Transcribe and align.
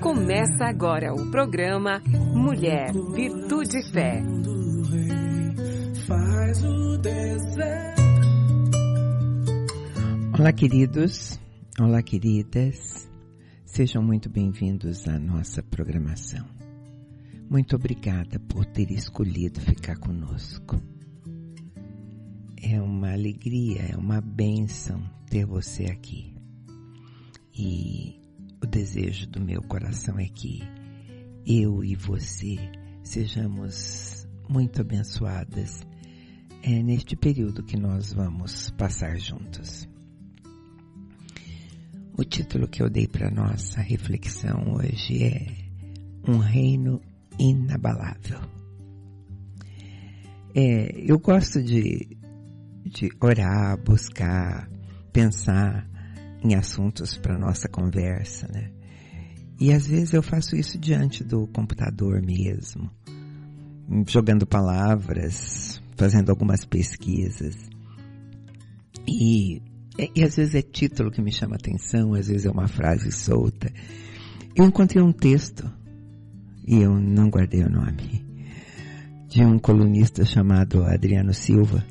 Começa 0.00 0.66
agora 0.66 1.14
o 1.14 1.30
programa 1.30 2.02
Mulher, 2.34 2.92
Virtude 2.92 3.78
e 3.78 3.90
Fé. 3.90 4.22
Olá, 10.38 10.52
queridos. 10.52 11.40
Olá, 11.80 12.02
queridas. 12.02 13.08
Sejam 13.64 14.02
muito 14.02 14.28
bem-vindos 14.28 15.08
à 15.08 15.18
nossa 15.18 15.62
programação. 15.62 16.44
Muito 17.48 17.76
obrigada 17.76 18.38
por 18.40 18.66
ter 18.66 18.90
escolhido 18.90 19.60
ficar 19.60 19.96
conosco. 19.96 20.76
É 22.62 22.80
uma 22.82 23.12
alegria, 23.12 23.92
é 23.92 23.96
uma 23.96 24.20
bênção 24.20 25.02
ter 25.30 25.46
você 25.46 25.86
aqui. 25.86 26.34
E 27.56 28.23
o 28.64 28.66
desejo 28.66 29.26
do 29.26 29.40
meu 29.42 29.60
coração 29.60 30.18
é 30.18 30.26
que 30.26 30.62
eu 31.46 31.84
e 31.84 31.94
você 31.94 32.56
sejamos 33.02 34.26
muito 34.48 34.80
abençoadas 34.80 35.86
é, 36.62 36.82
neste 36.82 37.14
período 37.14 37.62
que 37.62 37.76
nós 37.76 38.14
vamos 38.14 38.70
passar 38.70 39.18
juntos. 39.18 39.86
O 42.16 42.24
título 42.24 42.66
que 42.66 42.82
eu 42.82 42.88
dei 42.88 43.06
para 43.06 43.30
nossa 43.30 43.82
reflexão 43.82 44.76
hoje 44.76 45.22
é 45.24 45.46
Um 46.26 46.38
Reino 46.38 47.02
Inabalável. 47.38 48.40
É, 50.54 51.02
eu 51.04 51.18
gosto 51.18 51.62
de, 51.62 52.16
de 52.86 53.10
orar, 53.20 53.76
buscar, 53.84 54.70
pensar 55.12 55.86
em 56.44 56.54
assuntos 56.54 57.16
para 57.16 57.38
nossa 57.38 57.68
conversa, 57.68 58.46
né? 58.52 58.70
E 59.58 59.72
às 59.72 59.86
vezes 59.86 60.12
eu 60.12 60.22
faço 60.22 60.54
isso 60.54 60.78
diante 60.78 61.24
do 61.24 61.46
computador 61.46 62.20
mesmo, 62.20 62.90
jogando 64.06 64.46
palavras, 64.46 65.80
fazendo 65.96 66.30
algumas 66.30 66.64
pesquisas. 66.64 67.56
E, 69.08 69.62
e 70.14 70.22
às 70.22 70.36
vezes 70.36 70.54
é 70.54 70.62
título 70.62 71.10
que 71.10 71.22
me 71.22 71.32
chama 71.32 71.56
atenção, 71.56 72.14
às 72.14 72.28
vezes 72.28 72.44
é 72.44 72.50
uma 72.50 72.68
frase 72.68 73.10
solta. 73.10 73.72
Eu 74.54 74.66
encontrei 74.66 75.02
um 75.02 75.12
texto, 75.12 75.70
e 76.66 76.76
eu 76.76 77.00
não 77.00 77.30
guardei 77.30 77.62
o 77.62 77.70
nome, 77.70 78.22
de 79.28 79.42
um 79.42 79.58
colunista 79.58 80.24
chamado 80.24 80.84
Adriano 80.84 81.32
Silva. 81.32 81.84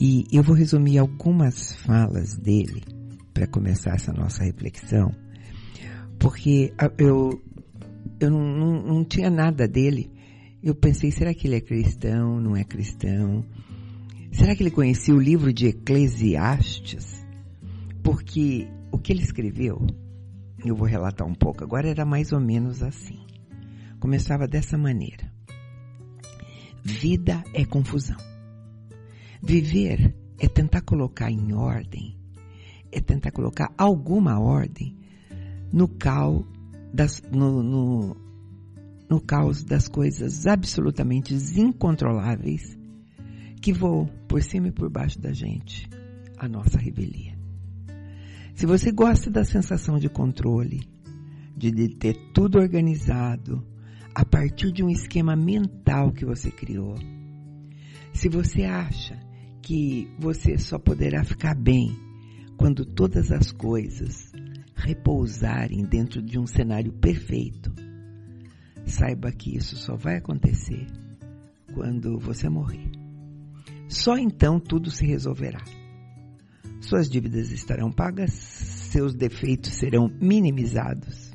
E 0.00 0.24
eu 0.32 0.42
vou 0.42 0.56
resumir 0.56 0.98
algumas 0.98 1.74
falas 1.74 2.34
dele 2.34 3.01
para 3.32 3.46
começar 3.46 3.94
essa 3.94 4.12
nossa 4.12 4.44
reflexão, 4.44 5.14
porque 6.18 6.72
eu, 6.98 7.42
eu 8.20 8.30
não, 8.30 8.40
não, 8.40 8.82
não 8.82 9.04
tinha 9.04 9.30
nada 9.30 9.66
dele. 9.66 10.10
Eu 10.62 10.74
pensei, 10.74 11.10
será 11.10 11.34
que 11.34 11.48
ele 11.48 11.56
é 11.56 11.60
cristão? 11.60 12.40
Não 12.40 12.56
é 12.56 12.62
cristão? 12.62 13.44
Será 14.30 14.54
que 14.54 14.62
ele 14.62 14.70
conhecia 14.70 15.14
o 15.14 15.20
livro 15.20 15.52
de 15.52 15.66
Eclesiastes? 15.66 17.26
Porque 18.02 18.68
o 18.90 18.98
que 18.98 19.12
ele 19.12 19.22
escreveu, 19.22 19.84
eu 20.64 20.76
vou 20.76 20.86
relatar 20.86 21.26
um 21.26 21.34
pouco 21.34 21.64
agora, 21.64 21.88
era 21.88 22.04
mais 22.04 22.32
ou 22.32 22.40
menos 22.40 22.82
assim. 22.82 23.18
Começava 23.98 24.46
dessa 24.46 24.78
maneira: 24.78 25.32
Vida 26.82 27.42
é 27.54 27.64
confusão. 27.64 28.16
Viver 29.42 30.14
é 30.38 30.48
tentar 30.48 30.82
colocar 30.82 31.30
em 31.30 31.52
ordem 31.52 32.21
é 32.92 33.00
tentar 33.00 33.32
colocar 33.32 33.72
alguma 33.76 34.38
ordem 34.38 34.94
no 35.72 35.88
caos 35.88 36.44
das, 36.92 37.22
no, 37.32 37.62
no, 37.62 38.16
no 39.08 39.20
caos 39.20 39.64
das 39.64 39.88
coisas 39.88 40.46
absolutamente 40.46 41.34
incontroláveis 41.34 42.78
que 43.60 43.72
voam 43.72 44.06
por 44.28 44.42
cima 44.42 44.68
e 44.68 44.72
por 44.72 44.90
baixo 44.90 45.18
da 45.18 45.32
gente, 45.32 45.88
a 46.36 46.46
nossa 46.48 46.78
revelia. 46.78 47.38
Se 48.54 48.66
você 48.66 48.92
gosta 48.92 49.30
da 49.30 49.44
sensação 49.44 49.98
de 49.98 50.08
controle, 50.08 50.82
de 51.56 51.88
ter 51.96 52.14
tudo 52.34 52.58
organizado 52.58 53.64
a 54.14 54.24
partir 54.24 54.72
de 54.72 54.82
um 54.82 54.90
esquema 54.90 55.34
mental 55.34 56.12
que 56.12 56.24
você 56.24 56.50
criou, 56.50 56.96
se 58.12 58.28
você 58.28 58.64
acha 58.64 59.18
que 59.62 60.12
você 60.18 60.58
só 60.58 60.78
poderá 60.78 61.24
ficar 61.24 61.54
bem 61.54 61.96
quando 62.62 62.84
todas 62.84 63.32
as 63.32 63.50
coisas 63.50 64.32
repousarem 64.76 65.84
dentro 65.84 66.22
de 66.22 66.38
um 66.38 66.46
cenário 66.46 66.92
perfeito, 66.92 67.72
saiba 68.86 69.32
que 69.32 69.56
isso 69.56 69.74
só 69.74 69.96
vai 69.96 70.18
acontecer 70.18 70.86
quando 71.74 72.20
você 72.20 72.48
morrer. 72.48 72.88
Só 73.88 74.16
então 74.16 74.60
tudo 74.60 74.92
se 74.92 75.04
resolverá. 75.04 75.60
Suas 76.80 77.10
dívidas 77.10 77.50
estarão 77.50 77.90
pagas, 77.90 78.30
seus 78.32 79.12
defeitos 79.12 79.72
serão 79.72 80.08
minimizados. 80.20 81.32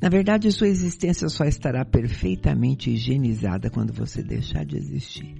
Na 0.00 0.08
verdade, 0.08 0.52
sua 0.52 0.68
existência 0.68 1.28
só 1.28 1.44
estará 1.44 1.84
perfeitamente 1.84 2.88
higienizada 2.88 3.68
quando 3.68 3.92
você 3.92 4.22
deixar 4.22 4.64
de 4.64 4.76
existir. 4.76 5.34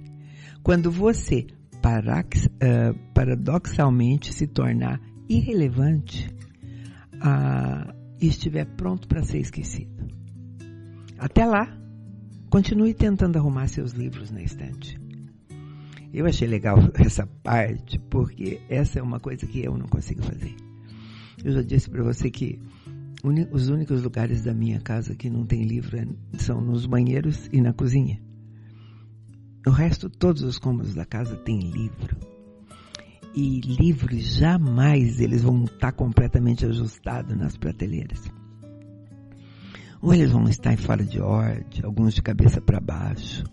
Quando 0.61 0.91
você 0.91 1.47
parax, 1.85 2.47
uh, 2.47 2.97
paradoxalmente 3.13 4.33
se 4.33 4.47
tornar 4.47 4.99
irrelevante 5.29 6.27
uh, 7.13 7.93
e 8.19 8.25
estiver 8.25 8.65
pronto 8.65 9.07
para 9.07 9.21
ser 9.21 9.37
esquecido. 9.37 9.91
Até 11.19 11.45
lá, 11.45 11.77
continue 12.49 12.91
tentando 12.95 13.37
arrumar 13.37 13.67
seus 13.67 13.91
livros 13.91 14.31
na 14.31 14.41
estante. 14.41 14.99
Eu 16.11 16.25
achei 16.25 16.47
legal 16.47 16.79
essa 16.97 17.27
parte 17.43 17.99
porque 18.09 18.61
essa 18.67 18.97
é 18.97 19.03
uma 19.03 19.19
coisa 19.19 19.45
que 19.45 19.63
eu 19.63 19.77
não 19.77 19.85
consigo 19.85 20.23
fazer. 20.23 20.55
Eu 21.43 21.51
já 21.51 21.61
disse 21.61 21.87
para 21.87 22.01
você 22.01 22.31
que 22.31 22.59
os 23.51 23.69
únicos 23.69 24.01
lugares 24.01 24.41
da 24.41 24.55
minha 24.55 24.79
casa 24.79 25.13
que 25.13 25.29
não 25.29 25.45
tem 25.45 25.61
livro 25.61 25.97
é, 25.97 26.07
são 26.39 26.59
nos 26.61 26.87
banheiros 26.87 27.47
e 27.53 27.61
na 27.61 27.73
cozinha. 27.73 28.24
O 29.65 29.71
resto, 29.71 30.09
todos 30.09 30.43
os 30.43 30.59
cômodos 30.59 30.93
da 30.93 31.05
casa 31.05 31.35
têm 31.37 31.59
livro. 31.59 32.15
E 33.33 33.59
livros 33.61 34.37
jamais 34.37 35.19
eles 35.19 35.41
vão 35.41 35.65
estar 35.65 35.91
completamente 35.91 36.65
ajustados 36.65 37.35
nas 37.35 37.57
prateleiras. 37.57 38.21
Ou 40.01 40.13
eles 40.13 40.31
vão 40.31 40.43
estar 40.43 40.77
fora 40.77 41.03
de 41.03 41.19
ordem, 41.19 41.83
alguns 41.83 42.13
de 42.13 42.21
cabeça 42.21 42.61
para 42.61 42.79
baixo. 42.79 43.43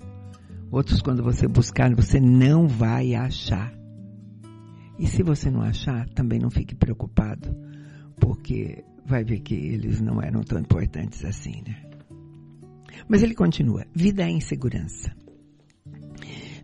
Outros, 0.70 1.00
quando 1.00 1.22
você 1.22 1.48
buscar, 1.48 1.94
você 1.94 2.20
não 2.20 2.68
vai 2.68 3.14
achar. 3.14 3.72
E 4.98 5.06
se 5.06 5.22
você 5.22 5.50
não 5.50 5.62
achar, 5.62 6.06
também 6.10 6.38
não 6.38 6.50
fique 6.50 6.74
preocupado, 6.74 7.56
porque 8.20 8.84
vai 9.06 9.24
ver 9.24 9.40
que 9.40 9.54
eles 9.54 10.00
não 10.00 10.20
eram 10.22 10.42
tão 10.42 10.58
importantes 10.58 11.24
assim, 11.24 11.62
né? 11.66 11.82
Mas 13.08 13.22
ele 13.22 13.34
continua: 13.34 13.86
vida 13.94 14.22
é 14.22 14.30
insegurança. 14.30 15.21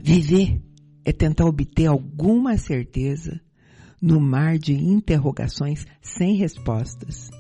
Viver 0.01 0.63
é 1.05 1.13
tentar 1.13 1.47
obter 1.47 1.87
alguma 1.87 2.57
certeza 2.57 3.41
no 4.01 4.21
mar 4.21 4.59
de 4.59 4.75
interrogações 4.75 5.87
sem 6.01 6.37
respostas, 6.37 7.31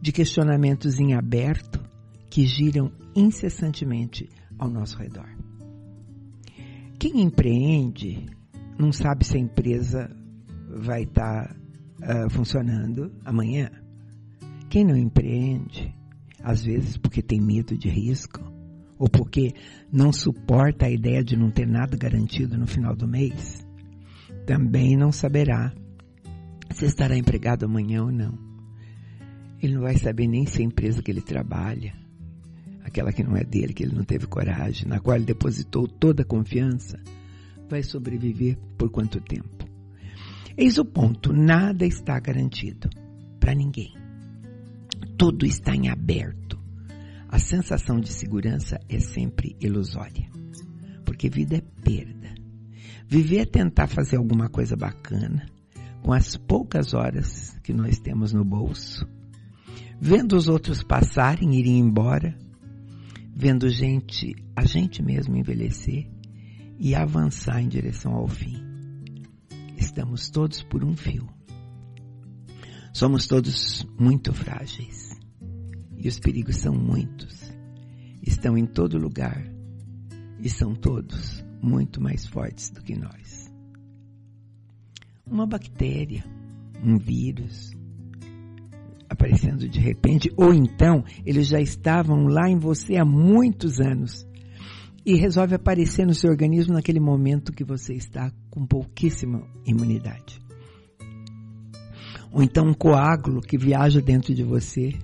de 0.00 0.12
questionamentos 0.12 1.00
em 1.00 1.14
aberto 1.14 1.80
que 2.28 2.46
giram 2.46 2.92
incessantemente 3.14 4.28
ao 4.58 4.68
nosso 4.68 4.98
redor. 4.98 5.28
Quem 6.98 7.20
empreende 7.20 8.26
não 8.78 8.92
sabe 8.92 9.24
se 9.24 9.36
a 9.36 9.40
empresa 9.40 10.10
vai 10.68 11.02
estar 11.02 11.48
tá, 11.48 12.26
uh, 12.26 12.30
funcionando 12.30 13.12
amanhã. 13.24 13.70
Quem 14.70 14.84
não 14.84 14.96
empreende, 14.96 15.94
às 16.42 16.64
vezes 16.64 16.96
porque 16.96 17.22
tem 17.22 17.40
medo 17.40 17.76
de 17.76 17.88
risco, 17.88 18.40
ou 19.02 19.08
porque 19.08 19.52
não 19.92 20.12
suporta 20.12 20.86
a 20.86 20.90
ideia 20.90 21.24
de 21.24 21.36
não 21.36 21.50
ter 21.50 21.66
nada 21.66 21.96
garantido 21.96 22.56
no 22.56 22.68
final 22.68 22.94
do 22.94 23.08
mês, 23.08 23.66
também 24.46 24.96
não 24.96 25.10
saberá 25.10 25.72
se 26.70 26.84
estará 26.84 27.16
empregado 27.16 27.64
amanhã 27.64 28.04
ou 28.04 28.12
não. 28.12 28.38
Ele 29.60 29.74
não 29.74 29.82
vai 29.82 29.96
saber 29.96 30.28
nem 30.28 30.46
se 30.46 30.62
a 30.62 30.64
empresa 30.64 31.02
que 31.02 31.10
ele 31.10 31.20
trabalha, 31.20 31.92
aquela 32.84 33.12
que 33.12 33.24
não 33.24 33.36
é 33.36 33.42
dele, 33.42 33.72
que 33.72 33.82
ele 33.82 33.96
não 33.96 34.04
teve 34.04 34.28
coragem, 34.28 34.86
na 34.86 35.00
qual 35.00 35.16
ele 35.16 35.24
depositou 35.24 35.88
toda 35.88 36.22
a 36.22 36.24
confiança, 36.24 36.96
vai 37.68 37.82
sobreviver 37.82 38.56
por 38.78 38.88
quanto 38.88 39.20
tempo. 39.20 39.68
Eis 40.56 40.78
o 40.78 40.84
ponto: 40.84 41.32
nada 41.32 41.84
está 41.84 42.20
garantido 42.20 42.88
para 43.40 43.52
ninguém. 43.52 43.92
Tudo 45.18 45.44
está 45.44 45.74
em 45.74 45.88
aberto. 45.88 46.41
A 47.32 47.38
sensação 47.38 47.98
de 47.98 48.12
segurança 48.12 48.78
é 48.90 49.00
sempre 49.00 49.56
ilusória, 49.58 50.28
porque 51.02 51.30
vida 51.30 51.56
é 51.56 51.60
perda. 51.82 52.34
Viver 53.08 53.38
é 53.38 53.46
tentar 53.46 53.86
fazer 53.86 54.16
alguma 54.16 54.50
coisa 54.50 54.76
bacana 54.76 55.46
com 56.02 56.12
as 56.12 56.36
poucas 56.36 56.92
horas 56.92 57.58
que 57.62 57.72
nós 57.72 57.98
temos 57.98 58.34
no 58.34 58.44
bolso. 58.44 59.08
vendo 59.98 60.36
os 60.36 60.46
outros 60.46 60.82
passarem, 60.82 61.54
irem 61.54 61.78
embora, 61.78 62.36
vendo 63.34 63.66
gente, 63.70 64.36
a 64.54 64.66
gente 64.66 65.02
mesmo 65.02 65.34
envelhecer 65.34 66.10
e 66.78 66.94
avançar 66.94 67.62
em 67.62 67.68
direção 67.68 68.12
ao 68.12 68.28
fim. 68.28 68.62
Estamos 69.78 70.28
todos 70.28 70.62
por 70.62 70.84
um 70.84 70.94
fio. 70.94 71.26
Somos 72.92 73.26
todos 73.26 73.86
muito 73.98 74.34
frágeis. 74.34 75.21
E 76.02 76.08
os 76.08 76.18
perigos 76.18 76.56
são 76.56 76.74
muitos. 76.74 77.54
Estão 78.20 78.58
em 78.58 78.66
todo 78.66 78.98
lugar. 78.98 79.40
E 80.40 80.50
são 80.50 80.74
todos 80.74 81.44
muito 81.62 82.02
mais 82.02 82.26
fortes 82.26 82.70
do 82.70 82.82
que 82.82 82.98
nós. 82.98 83.48
Uma 85.24 85.46
bactéria, 85.46 86.24
um 86.82 86.98
vírus, 86.98 87.70
aparecendo 89.08 89.68
de 89.68 89.78
repente, 89.78 90.28
ou 90.36 90.52
então 90.52 91.04
eles 91.24 91.46
já 91.46 91.60
estavam 91.60 92.24
lá 92.26 92.50
em 92.50 92.58
você 92.58 92.96
há 92.96 93.04
muitos 93.04 93.80
anos 93.80 94.26
e 95.06 95.14
resolve 95.14 95.54
aparecer 95.54 96.04
no 96.04 96.14
seu 96.14 96.30
organismo 96.30 96.74
naquele 96.74 96.98
momento 96.98 97.52
que 97.52 97.62
você 97.62 97.94
está 97.94 98.32
com 98.50 98.66
pouquíssima 98.66 99.46
imunidade. 99.64 100.42
Ou 102.32 102.42
então 102.42 102.66
um 102.66 102.74
coágulo 102.74 103.40
que 103.40 103.56
viaja 103.56 104.00
dentro 104.00 104.34
de 104.34 104.42
você 104.42 104.98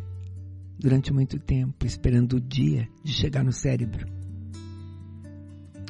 durante 0.79 1.13
muito 1.13 1.39
tempo, 1.39 1.85
esperando 1.85 2.35
o 2.35 2.41
dia 2.41 2.89
de 3.03 3.13
chegar 3.13 3.45
no 3.45 3.53
cérebro. 3.53 4.07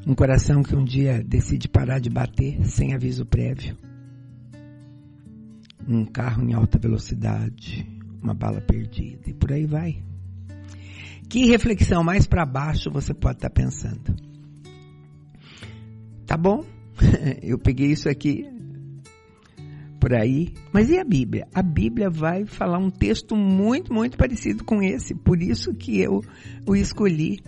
Um 0.07 0.15
coração 0.15 0.63
que 0.63 0.75
um 0.75 0.85
dia 0.85 1.23
decide 1.23 1.69
parar 1.69 1.99
de 1.99 2.09
bater 2.09 2.65
sem 2.65 2.95
aviso 2.95 3.27
prévio. 3.27 3.77
Um 5.87 6.05
carro 6.05 6.43
em 6.43 6.55
alta 6.55 6.79
velocidade, 6.79 7.87
uma 8.23 8.33
bala 8.33 8.61
perdida 8.61 9.29
e 9.29 9.35
por 9.35 9.53
aí 9.53 9.67
vai. 9.67 10.03
Que 11.29 11.45
reflexão 11.45 12.03
mais 12.03 12.27
para 12.27 12.47
baixo 12.47 12.91
você 12.91 13.13
pode 13.13 13.37
estar 13.37 13.51
tá 13.51 13.55
pensando? 13.55 14.17
Tá 16.27 16.37
bom? 16.37 16.65
Eu 17.43 17.59
peguei 17.59 17.93
isso 17.93 18.09
aqui 18.09 18.58
por 20.09 20.15
aí. 20.15 20.55
Mas 20.73 20.89
e 20.89 20.99
a 20.99 21.05
Bíblia? 21.05 21.47
A 21.53 21.63
Bíblia 21.63 22.09
vai 22.09 22.47
falar 22.47 22.79
um 22.79 22.89
texto 22.89 23.37
muito, 23.37 23.93
muito 23.93 24.17
parecido 24.17 24.65
com 24.65 24.83
esse. 24.83 25.15
Por 25.15 25.43
isso 25.43 25.75
que 25.75 26.01
eu 26.01 26.25
o 26.67 26.75
escolhi. 26.75 27.41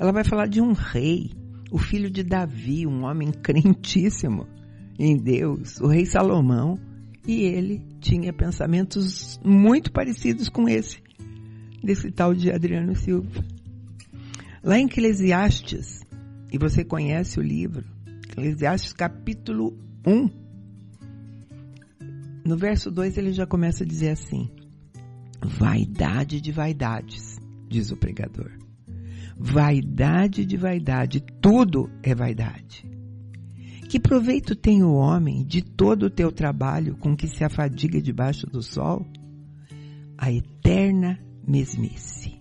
Ela 0.00 0.10
vai 0.10 0.24
falar 0.24 0.48
de 0.48 0.60
um 0.60 0.72
rei, 0.72 1.30
o 1.70 1.78
filho 1.78 2.10
de 2.10 2.24
Davi, 2.24 2.88
um 2.88 3.04
homem 3.04 3.30
crentíssimo 3.30 4.48
em 4.98 5.16
Deus, 5.16 5.80
o 5.80 5.86
rei 5.86 6.04
Salomão. 6.04 6.76
E 7.24 7.42
ele 7.42 7.80
tinha 8.00 8.32
pensamentos 8.32 9.38
muito 9.44 9.92
parecidos 9.92 10.48
com 10.48 10.68
esse, 10.68 11.00
desse 11.84 12.10
tal 12.10 12.34
de 12.34 12.50
Adriano 12.50 12.96
Silva. 12.96 13.44
Lá 14.60 14.76
em 14.76 14.86
Eclesiastes, 14.86 16.00
e 16.52 16.58
você 16.58 16.84
conhece 16.84 17.38
o 17.38 17.42
livro, 17.42 17.84
Eclesiastes 18.28 18.92
capítulo 18.92 19.78
1, 20.04 20.41
no 22.44 22.56
verso 22.56 22.90
2 22.90 23.16
ele 23.18 23.32
já 23.32 23.46
começa 23.46 23.84
a 23.84 23.86
dizer 23.86 24.10
assim: 24.10 24.50
Vaidade 25.44 26.40
de 26.40 26.52
vaidades, 26.52 27.38
diz 27.68 27.90
o 27.90 27.96
pregador. 27.96 28.50
Vaidade 29.36 30.44
de 30.44 30.56
vaidade, 30.56 31.20
tudo 31.40 31.90
é 32.02 32.14
vaidade. 32.14 32.88
Que 33.88 34.00
proveito 34.00 34.56
tem 34.56 34.82
o 34.82 34.94
homem 34.94 35.44
de 35.44 35.62
todo 35.62 36.04
o 36.04 36.10
teu 36.10 36.32
trabalho 36.32 36.96
com 36.96 37.16
que 37.16 37.28
se 37.28 37.44
afadiga 37.44 38.00
debaixo 38.00 38.46
do 38.46 38.62
sol? 38.62 39.06
A 40.16 40.32
eterna 40.32 41.18
mesmice. 41.46 42.38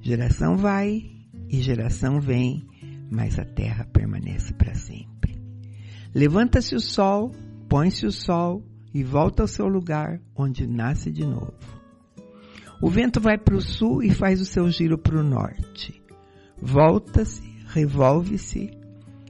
Geração 0.00 0.56
vai 0.56 1.04
e 1.48 1.60
geração 1.60 2.20
vem, 2.20 2.66
mas 3.10 3.38
a 3.38 3.44
terra 3.44 3.84
permanece 3.84 4.54
para 4.54 4.74
sempre. 4.74 5.40
Levanta-se 6.14 6.74
o 6.74 6.80
sol, 6.80 7.30
põe-se 7.68 8.06
o 8.06 8.12
sol 8.12 8.64
e 8.96 9.04
volta 9.04 9.42
ao 9.42 9.46
seu 9.46 9.68
lugar 9.68 10.22
onde 10.34 10.66
nasce 10.66 11.12
de 11.12 11.22
novo. 11.22 11.52
O 12.80 12.88
vento 12.88 13.20
vai 13.20 13.36
para 13.36 13.54
o 13.54 13.60
sul 13.60 14.02
e 14.02 14.10
faz 14.10 14.40
o 14.40 14.46
seu 14.46 14.70
giro 14.70 14.96
para 14.96 15.20
o 15.20 15.22
norte. 15.22 16.02
Volta-se, 16.58 17.42
revolve-se 17.66 18.70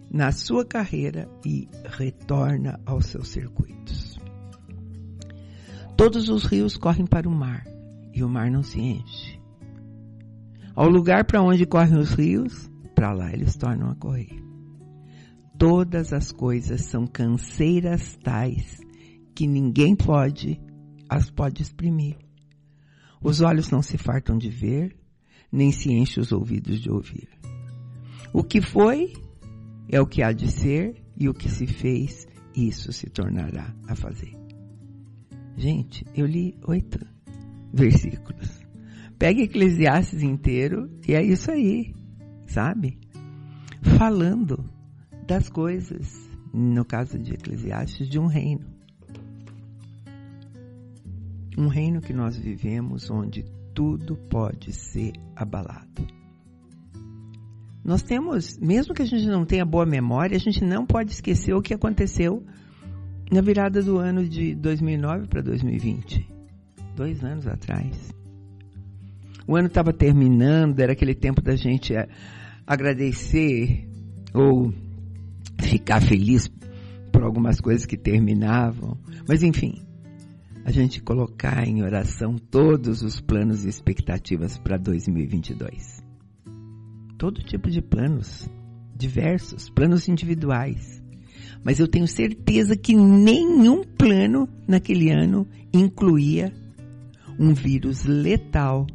na 0.08 0.30
sua 0.30 0.64
carreira 0.64 1.28
e 1.44 1.68
retorna 1.84 2.78
aos 2.86 3.06
seus 3.06 3.26
circuitos. 3.26 4.20
Todos 5.96 6.28
os 6.28 6.44
rios 6.44 6.76
correm 6.76 7.04
para 7.04 7.28
o 7.28 7.34
mar 7.34 7.66
e 8.14 8.22
o 8.22 8.28
mar 8.28 8.48
não 8.52 8.62
se 8.62 8.80
enche. 8.80 9.40
Ao 10.76 10.88
lugar 10.88 11.24
para 11.24 11.42
onde 11.42 11.66
correm 11.66 11.98
os 11.98 12.12
rios, 12.12 12.70
para 12.94 13.12
lá 13.12 13.32
eles 13.32 13.56
tornam 13.56 13.90
a 13.90 13.96
correr. 13.96 14.40
Todas 15.58 16.12
as 16.12 16.30
coisas 16.30 16.82
são 16.82 17.04
canseiras 17.04 18.16
tais 18.22 18.85
que 19.36 19.46
ninguém 19.46 19.94
pode 19.94 20.58
as 21.08 21.30
pode 21.30 21.62
exprimir. 21.62 22.16
Os 23.22 23.42
olhos 23.42 23.70
não 23.70 23.82
se 23.82 23.98
fartam 23.98 24.38
de 24.38 24.48
ver, 24.48 24.96
nem 25.52 25.70
se 25.70 25.92
enchem 25.92 26.22
os 26.22 26.32
ouvidos 26.32 26.80
de 26.80 26.90
ouvir. 26.90 27.28
O 28.32 28.42
que 28.42 28.62
foi 28.62 29.12
é 29.90 30.00
o 30.00 30.06
que 30.06 30.22
há 30.22 30.32
de 30.32 30.50
ser 30.50 30.96
e 31.16 31.28
o 31.28 31.34
que 31.34 31.50
se 31.50 31.66
fez, 31.66 32.26
isso 32.56 32.92
se 32.92 33.10
tornará 33.10 33.74
a 33.86 33.94
fazer. 33.94 34.34
Gente, 35.54 36.04
eu 36.14 36.26
li 36.26 36.58
oito 36.66 36.98
versículos. 37.72 38.64
Pega 39.18 39.42
Eclesiastes 39.42 40.22
inteiro 40.22 40.90
e 41.06 41.14
é 41.14 41.22
isso 41.22 41.50
aí, 41.50 41.94
sabe? 42.46 42.98
Falando 43.98 44.64
das 45.26 45.48
coisas, 45.50 46.28
no 46.52 46.84
caso 46.84 47.18
de 47.18 47.34
Eclesiastes, 47.34 48.08
de 48.08 48.18
um 48.18 48.26
reino. 48.26 48.75
Um 51.56 51.68
reino 51.68 52.00
que 52.00 52.12
nós 52.12 52.36
vivemos 52.36 53.10
onde 53.10 53.44
tudo 53.74 54.16
pode 54.16 54.72
ser 54.72 55.12
abalado. 55.34 56.06
Nós 57.84 58.02
temos, 58.02 58.58
mesmo 58.58 58.92
que 58.92 59.02
a 59.02 59.06
gente 59.06 59.26
não 59.26 59.44
tenha 59.44 59.64
boa 59.64 59.86
memória, 59.86 60.36
a 60.36 60.40
gente 60.40 60.64
não 60.64 60.84
pode 60.84 61.12
esquecer 61.12 61.54
o 61.54 61.62
que 61.62 61.72
aconteceu 61.72 62.44
na 63.30 63.40
virada 63.40 63.80
do 63.80 63.98
ano 63.98 64.28
de 64.28 64.54
2009 64.56 65.28
para 65.28 65.40
2020. 65.40 66.28
Dois 66.96 67.22
anos 67.22 67.46
atrás. 67.46 68.12
O 69.46 69.54
ano 69.54 69.68
estava 69.68 69.92
terminando, 69.92 70.80
era 70.80 70.92
aquele 70.92 71.14
tempo 71.14 71.40
da 71.40 71.54
gente 71.54 71.94
agradecer 72.66 73.88
ou 74.34 74.72
ficar 75.60 76.00
feliz 76.00 76.50
por 77.12 77.22
algumas 77.22 77.60
coisas 77.60 77.86
que 77.86 77.96
terminavam. 77.96 78.98
Mas 79.28 79.44
enfim, 79.44 79.85
a 80.66 80.72
gente 80.72 81.00
colocar 81.00 81.66
em 81.66 81.82
oração 81.82 82.36
todos 82.36 83.02
os 83.02 83.20
planos 83.20 83.64
e 83.64 83.68
expectativas 83.68 84.58
para 84.58 84.76
2022 84.76 86.04
todo 87.16 87.42
tipo 87.42 87.70
de 87.70 87.80
planos, 87.80 88.48
diversos, 88.94 89.68
planos 89.70 90.08
individuais. 90.08 91.02
Mas 91.64 91.80
eu 91.80 91.88
tenho 91.88 92.06
certeza 92.06 92.76
que 92.76 92.94
nenhum 92.94 93.82
plano 93.82 94.48
naquele 94.68 95.10
ano 95.10 95.46
incluía 95.72 96.52
um 97.38 97.52
vírus 97.52 98.04
letal 98.04 98.86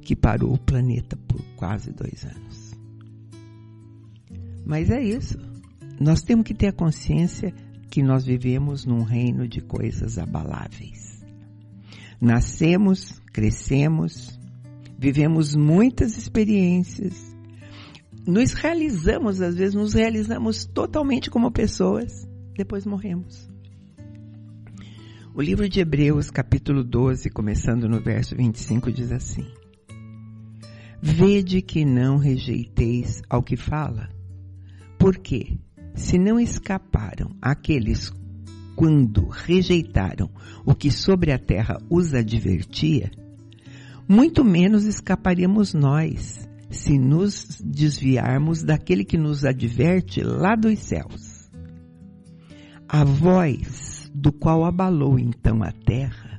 que 0.00 0.14
parou 0.14 0.54
o 0.54 0.58
planeta 0.58 1.16
por 1.28 1.40
quase 1.56 1.92
dois 1.92 2.24
anos. 2.24 2.72
Mas 4.64 4.90
é 4.90 5.02
isso. 5.02 5.38
Nós 5.98 6.22
temos 6.22 6.44
que 6.44 6.54
ter 6.54 6.68
a 6.68 6.72
consciência 6.72 7.52
que 7.92 8.02
nós 8.02 8.24
vivemos 8.24 8.86
num 8.86 9.02
reino 9.02 9.46
de 9.46 9.60
coisas 9.60 10.16
abaláveis. 10.16 11.22
Nascemos, 12.18 13.20
crescemos, 13.30 14.40
vivemos 14.98 15.54
muitas 15.54 16.16
experiências, 16.16 17.36
nos 18.26 18.54
realizamos, 18.54 19.42
às 19.42 19.56
vezes 19.56 19.74
nos 19.74 19.92
realizamos 19.92 20.64
totalmente 20.64 21.28
como 21.28 21.52
pessoas, 21.52 22.26
depois 22.56 22.86
morremos. 22.86 23.46
O 25.34 25.42
livro 25.42 25.68
de 25.68 25.80
Hebreus, 25.80 26.30
capítulo 26.30 26.82
12, 26.82 27.28
começando 27.28 27.86
no 27.90 28.00
verso 28.00 28.34
25, 28.34 28.90
diz 28.90 29.12
assim: 29.12 29.46
Vede 31.02 31.60
que 31.60 31.84
não 31.84 32.16
rejeiteis 32.16 33.20
ao 33.28 33.42
que 33.42 33.56
fala, 33.56 34.08
porque 34.98 35.58
se 35.94 36.18
não 36.18 36.38
escaparam 36.38 37.30
aqueles 37.40 38.12
quando 38.74 39.28
rejeitaram 39.28 40.30
o 40.64 40.74
que 40.74 40.90
sobre 40.90 41.32
a 41.32 41.38
terra 41.38 41.78
os 41.90 42.14
advertia, 42.14 43.10
muito 44.08 44.44
menos 44.44 44.84
escaparíamos 44.84 45.74
nós 45.74 46.48
se 46.70 46.98
nos 46.98 47.60
desviarmos 47.62 48.62
daquele 48.62 49.04
que 49.04 49.18
nos 49.18 49.44
adverte 49.44 50.22
lá 50.22 50.54
dos 50.54 50.78
céus. 50.78 51.50
A 52.88 53.04
voz 53.04 54.10
do 54.14 54.32
qual 54.32 54.64
abalou 54.64 55.18
então 55.18 55.62
a 55.62 55.70
terra 55.70 56.32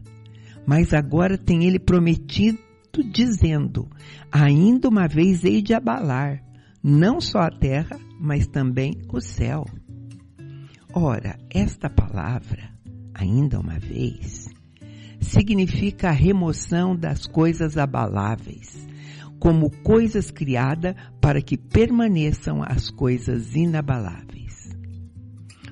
mas 0.66 0.94
agora 0.94 1.38
tem 1.38 1.66
ele 1.66 1.80
prometido 1.80 2.58
dizendo: 3.12 3.88
ainda 4.32 4.88
uma 4.88 5.08
vez 5.08 5.44
hei 5.44 5.62
de 5.62 5.74
abalar, 5.74 6.44
não 6.84 7.22
só 7.22 7.40
a 7.40 7.50
terra, 7.50 7.98
mas 8.20 8.46
também 8.46 9.02
o 9.10 9.22
céu. 9.22 9.66
Ora, 10.94 11.40
esta 11.50 11.90
palavra, 11.90 12.70
ainda 13.14 13.60
uma 13.60 13.80
vez, 13.80 14.50
significa 15.22 16.10
a 16.10 16.12
remoção 16.12 16.96
das 16.96 17.26
coisas 17.26 17.78
abaláveis, 17.78 18.86
como 19.40 19.72
coisas 19.82 20.30
criadas 20.30 20.96
para 21.22 21.42
que 21.42 21.58
permaneçam 21.58 22.62
as 22.62 22.90
coisas 22.90 23.56
inabaláveis. 23.56 24.70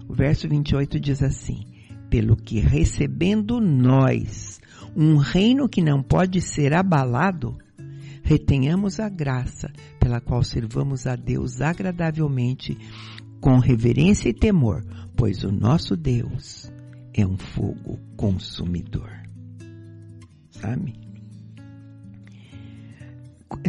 O 0.07 0.13
verso 0.13 0.47
28 0.47 0.99
diz 0.99 1.21
assim: 1.21 1.65
Pelo 2.09 2.35
que 2.35 2.59
recebendo 2.59 3.59
nós 3.59 4.59
um 4.95 5.17
reino 5.17 5.69
que 5.69 5.81
não 5.81 6.01
pode 6.01 6.41
ser 6.41 6.73
abalado, 6.73 7.57
retenhamos 8.31 8.97
a 9.01 9.09
graça 9.09 9.69
pela 10.00 10.21
qual 10.21 10.41
servamos 10.41 11.05
a 11.05 11.17
Deus 11.17 11.59
agradavelmente, 11.59 12.77
com 13.41 13.59
reverência 13.59 14.29
e 14.29 14.33
temor, 14.33 14.85
pois 15.17 15.43
o 15.43 15.51
nosso 15.51 15.97
Deus 15.97 16.71
é 17.13 17.27
um 17.27 17.38
fogo 17.38 18.00
consumidor. 18.15 19.11
Sabe? 20.50 20.93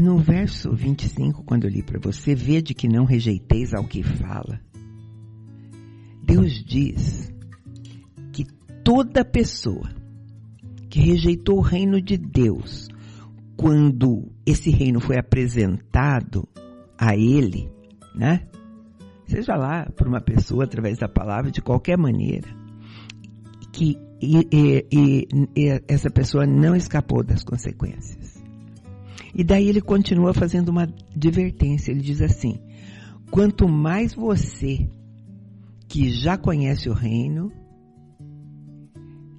No 0.01 0.19
verso 0.19 0.73
25, 0.73 1.43
quando 1.43 1.65
eu 1.65 1.71
li 1.71 1.83
para 1.83 1.99
você, 1.99 2.33
vede 2.33 2.73
que 2.73 2.87
não 2.87 3.05
rejeiteis 3.05 3.75
ao 3.75 3.83
que 3.83 4.05
fala. 4.05 4.61
Deus 6.23 6.65
diz 6.65 7.35
que 8.33 8.45
toda 8.85 9.25
pessoa 9.25 9.91
que 10.89 11.01
rejeitou 11.01 11.59
o 11.59 11.63
reino 11.63 12.01
de 12.01 12.17
Deus, 12.17 12.92
quando 13.63 14.29
esse 14.45 14.71
reino 14.71 14.99
foi 14.99 15.17
apresentado 15.17 16.49
a 16.99 17.17
ele, 17.17 17.71
né? 18.13 18.49
Seja 19.25 19.55
lá 19.55 19.89
por 19.97 20.09
uma 20.09 20.21
pessoa 20.21 20.65
através 20.65 20.99
da 20.99 21.09
palavra, 21.09 21.49
de 21.53 21.63
qualquer 21.63 21.97
maneira, 21.97 22.49
que 23.73 23.97
e, 24.21 24.49
e, 24.91 25.29
e, 25.57 25.83
essa 25.87 26.11
pessoa 26.11 26.45
não 26.45 26.75
escapou 26.75 27.23
das 27.23 27.45
consequências. 27.45 28.43
E 29.33 29.45
daí 29.45 29.69
ele 29.69 29.81
continua 29.81 30.35
fazendo 30.35 30.69
uma 30.69 30.93
advertência. 31.15 31.93
Ele 31.93 32.01
diz 32.01 32.21
assim: 32.21 32.59
quanto 33.31 33.69
mais 33.69 34.13
você 34.13 34.91
que 35.87 36.11
já 36.11 36.37
conhece 36.37 36.91
o 36.91 36.93
reino, 36.93 37.53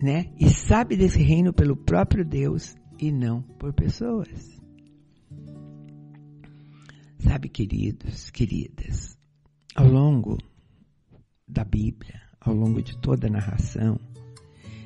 né, 0.01 0.27
e 0.39 0.49
sabe 0.49 0.95
desse 0.95 1.21
reino 1.21 1.51
pelo 1.51 1.75
próprio 1.75 2.23
Deus 2.23 2.73
e 2.99 3.11
não 3.11 3.41
por 3.41 3.73
pessoas. 3.73 4.61
Sabe, 7.19 7.49
queridos, 7.49 8.29
queridas, 8.31 9.17
ao 9.75 9.87
longo 9.87 10.37
da 11.47 11.63
Bíblia, 11.63 12.21
ao 12.39 12.53
longo 12.53 12.81
de 12.81 12.97
toda 12.99 13.27
a 13.27 13.31
narração, 13.31 13.97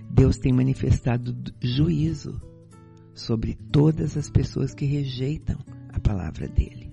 Deus 0.09 0.37
tem 0.37 0.53
manifestado 0.53 1.35
juízo 1.61 2.39
sobre 3.13 3.55
todas 3.55 4.15
as 4.15 4.29
pessoas 4.29 4.73
que 4.73 4.85
rejeitam 4.85 5.57
a 5.89 5.99
palavra 5.99 6.47
dele. 6.47 6.91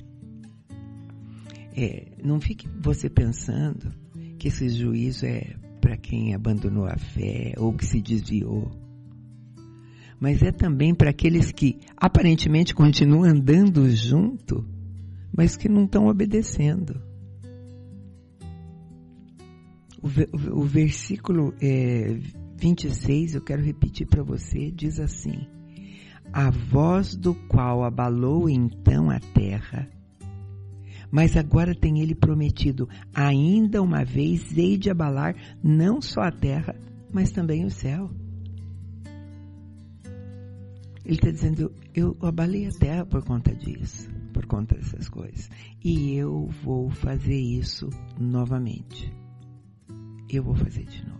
É, 1.76 2.12
não 2.22 2.40
fique 2.40 2.68
você 2.80 3.10
pensando 3.10 3.92
que 4.38 4.48
esse 4.48 4.68
juízo 4.68 5.26
é 5.26 5.56
para 5.80 5.96
quem 5.96 6.34
abandonou 6.34 6.86
a 6.86 6.96
fé 6.96 7.52
ou 7.58 7.72
que 7.74 7.84
se 7.84 8.00
desviou. 8.00 8.70
Mas 10.24 10.42
é 10.42 10.50
também 10.50 10.94
para 10.94 11.10
aqueles 11.10 11.52
que 11.52 11.78
aparentemente 11.94 12.74
continuam 12.74 13.24
andando 13.24 13.90
junto, 13.90 14.66
mas 15.30 15.54
que 15.54 15.68
não 15.68 15.84
estão 15.84 16.06
obedecendo. 16.06 16.98
O, 20.02 20.08
o, 20.08 20.60
o 20.60 20.62
versículo 20.62 21.52
é, 21.60 22.16
26, 22.56 23.34
eu 23.34 23.42
quero 23.42 23.62
repetir 23.62 24.06
para 24.06 24.22
você, 24.22 24.70
diz 24.70 24.98
assim: 24.98 25.46
A 26.32 26.48
voz 26.48 27.14
do 27.14 27.34
qual 27.34 27.84
abalou 27.84 28.48
então 28.48 29.10
a 29.10 29.20
terra, 29.20 29.90
mas 31.10 31.36
agora 31.36 31.74
tem 31.74 32.00
ele 32.00 32.14
prometido: 32.14 32.88
ainda 33.14 33.82
uma 33.82 34.02
vez 34.06 34.56
hei 34.56 34.78
de 34.78 34.88
abalar 34.88 35.36
não 35.62 36.00
só 36.00 36.22
a 36.22 36.32
terra, 36.32 36.74
mas 37.12 37.30
também 37.30 37.66
o 37.66 37.70
céu. 37.70 38.23
Ele 41.04 41.16
está 41.16 41.30
dizendo: 41.30 41.72
eu 41.94 42.16
abalei 42.22 42.66
a 42.66 42.70
terra 42.70 43.04
por 43.04 43.22
conta 43.22 43.54
disso, 43.54 44.08
por 44.32 44.46
conta 44.46 44.74
dessas 44.74 45.08
coisas. 45.08 45.50
E 45.82 46.14
eu 46.14 46.48
vou 46.62 46.90
fazer 46.90 47.38
isso 47.38 47.90
novamente. 48.18 49.12
Eu 50.30 50.42
vou 50.42 50.54
fazer 50.54 50.84
de 50.84 51.04
novo. 51.06 51.14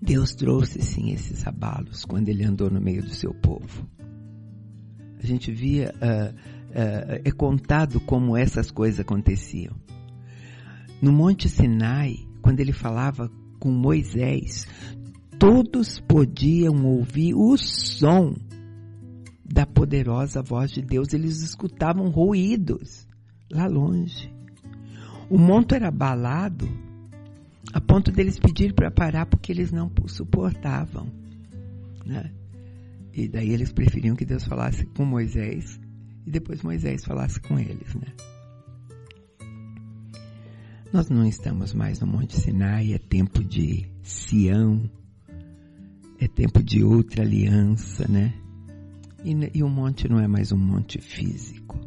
Deus 0.00 0.34
trouxe 0.34 0.80
sim 0.80 1.10
esses 1.10 1.46
abalos 1.46 2.04
quando 2.04 2.28
ele 2.28 2.44
andou 2.44 2.70
no 2.70 2.80
meio 2.80 3.02
do 3.02 3.10
seu 3.10 3.34
povo. 3.34 3.86
A 5.22 5.26
gente 5.26 5.52
via, 5.52 5.92
uh, 5.96 6.34
uh, 6.34 7.20
é 7.24 7.30
contado 7.32 8.00
como 8.00 8.36
essas 8.36 8.70
coisas 8.70 9.00
aconteciam. 9.00 9.74
No 11.02 11.12
Monte 11.12 11.48
Sinai, 11.48 12.16
quando 12.40 12.60
ele 12.60 12.72
falava 12.72 13.30
com 13.58 13.70
Moisés, 13.70 14.66
todos 15.38 16.00
podiam 16.00 16.84
ouvir 16.84 17.34
o 17.34 17.56
som 17.56 18.34
da 19.44 19.64
poderosa 19.64 20.42
voz 20.42 20.70
de 20.70 20.82
Deus. 20.82 21.12
Eles 21.12 21.42
escutavam 21.42 22.10
ruídos 22.10 23.06
lá 23.50 23.66
longe. 23.66 24.30
O 25.30 25.38
monte 25.38 25.74
era 25.74 25.88
abalado 25.88 26.68
a 27.72 27.80
ponto 27.80 28.10
deles 28.10 28.38
pedir 28.38 28.72
para 28.72 28.90
parar 28.90 29.26
porque 29.26 29.52
eles 29.52 29.70
não 29.70 29.90
suportavam. 30.06 31.06
Né? 32.04 32.32
E 33.12 33.28
daí 33.28 33.50
eles 33.50 33.72
preferiam 33.72 34.16
que 34.16 34.24
Deus 34.24 34.44
falasse 34.44 34.86
com 34.86 35.04
Moisés 35.04 35.78
e 36.26 36.30
depois 36.30 36.62
Moisés 36.62 37.04
falasse 37.04 37.40
com 37.40 37.58
eles. 37.58 37.94
Né? 37.94 38.12
Nós 40.92 41.10
não 41.10 41.26
estamos 41.26 41.74
mais 41.74 42.00
no 42.00 42.06
Monte 42.06 42.36
Sinai, 42.36 42.94
é 42.94 42.98
tempo 42.98 43.44
de 43.44 43.86
Sião, 44.02 44.88
é 46.18 46.26
tempo 46.26 46.62
de 46.62 46.82
outra 46.82 47.22
aliança, 47.22 48.06
né? 48.08 48.34
E, 49.24 49.58
e 49.58 49.62
o 49.62 49.68
monte 49.68 50.08
não 50.08 50.20
é 50.20 50.26
mais 50.26 50.52
um 50.52 50.58
monte 50.58 51.00
físico. 51.00 51.78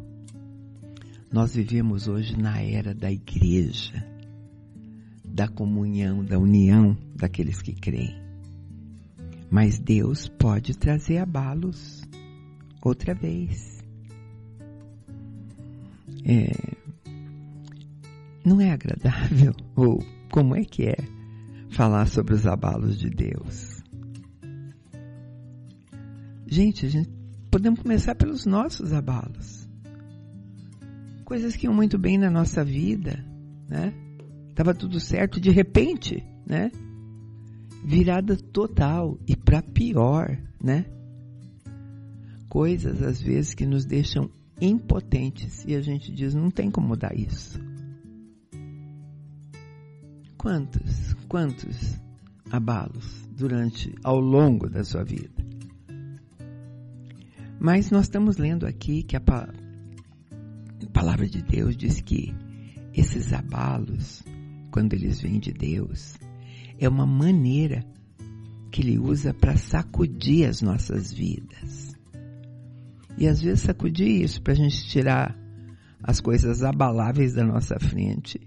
Nós 1.30 1.54
vivemos 1.54 2.08
hoje 2.08 2.36
na 2.36 2.60
era 2.60 2.94
da 2.94 3.10
igreja 3.10 4.12
da 5.32 5.48
comunhão, 5.48 6.22
da 6.22 6.38
união 6.38 6.96
daqueles 7.16 7.62
que 7.62 7.72
creem. 7.72 8.20
Mas 9.50 9.78
Deus 9.78 10.28
pode 10.28 10.76
trazer 10.76 11.18
abalos 11.18 12.02
outra 12.82 13.14
vez. 13.14 13.82
É, 16.24 16.52
não 18.44 18.60
é 18.60 18.70
agradável? 18.70 19.54
Ou 19.74 20.04
como 20.30 20.54
é 20.54 20.64
que 20.64 20.84
é 20.84 20.96
falar 21.70 22.06
sobre 22.06 22.34
os 22.34 22.46
abalos 22.46 22.98
de 22.98 23.08
Deus? 23.08 23.81
Gente, 26.52 26.86
gente 26.86 27.08
podemos 27.50 27.80
começar 27.80 28.14
pelos 28.14 28.44
nossos 28.44 28.92
abalos. 28.92 29.66
Coisas 31.24 31.56
que 31.56 31.64
iam 31.64 31.72
muito 31.72 31.98
bem 31.98 32.18
na 32.18 32.30
nossa 32.30 32.62
vida, 32.62 33.24
né? 33.66 33.94
Tava 34.54 34.74
tudo 34.74 35.00
certo, 35.00 35.40
de 35.40 35.48
repente, 35.48 36.22
né? 36.46 36.70
Virada 37.82 38.36
total 38.36 39.18
e 39.26 39.34
para 39.34 39.62
pior, 39.62 40.38
né? 40.62 40.84
Coisas 42.50 43.02
às 43.02 43.18
vezes 43.18 43.54
que 43.54 43.64
nos 43.64 43.86
deixam 43.86 44.28
impotentes 44.60 45.64
e 45.66 45.74
a 45.74 45.80
gente 45.80 46.12
diz 46.12 46.34
não 46.34 46.50
tem 46.50 46.70
como 46.70 46.88
mudar 46.88 47.18
isso. 47.18 47.58
Quantos, 50.36 51.14
quantos 51.26 51.98
abalos 52.50 53.26
durante 53.34 53.94
ao 54.04 54.20
longo 54.20 54.68
da 54.68 54.84
sua 54.84 55.02
vida? 55.02 55.41
Mas 57.62 57.90
nós 57.90 58.06
estamos 58.06 58.38
lendo 58.38 58.66
aqui 58.66 59.02
que 59.02 59.16
a 59.16 59.22
palavra 60.92 61.28
de 61.28 61.42
Deus 61.42 61.76
diz 61.76 62.00
que 62.00 62.34
esses 62.92 63.32
abalos 63.32 64.24
quando 64.72 64.94
eles 64.94 65.20
vêm 65.20 65.38
de 65.38 65.52
Deus, 65.52 66.18
é 66.78 66.88
uma 66.88 67.06
maneira 67.06 67.84
que 68.72 68.80
Ele 68.80 68.98
usa 68.98 69.32
para 69.32 69.56
sacudir 69.56 70.48
as 70.48 70.62
nossas 70.62 71.12
vidas. 71.12 71.94
E 73.18 73.28
às 73.28 73.40
vezes 73.42 73.60
sacudir 73.60 74.22
isso 74.22 74.42
para 74.42 74.54
a 74.54 74.56
gente 74.56 74.88
tirar 74.88 75.38
as 76.02 76.20
coisas 76.20 76.64
abaláveis 76.64 77.34
da 77.34 77.44
nossa 77.44 77.78
frente 77.78 78.40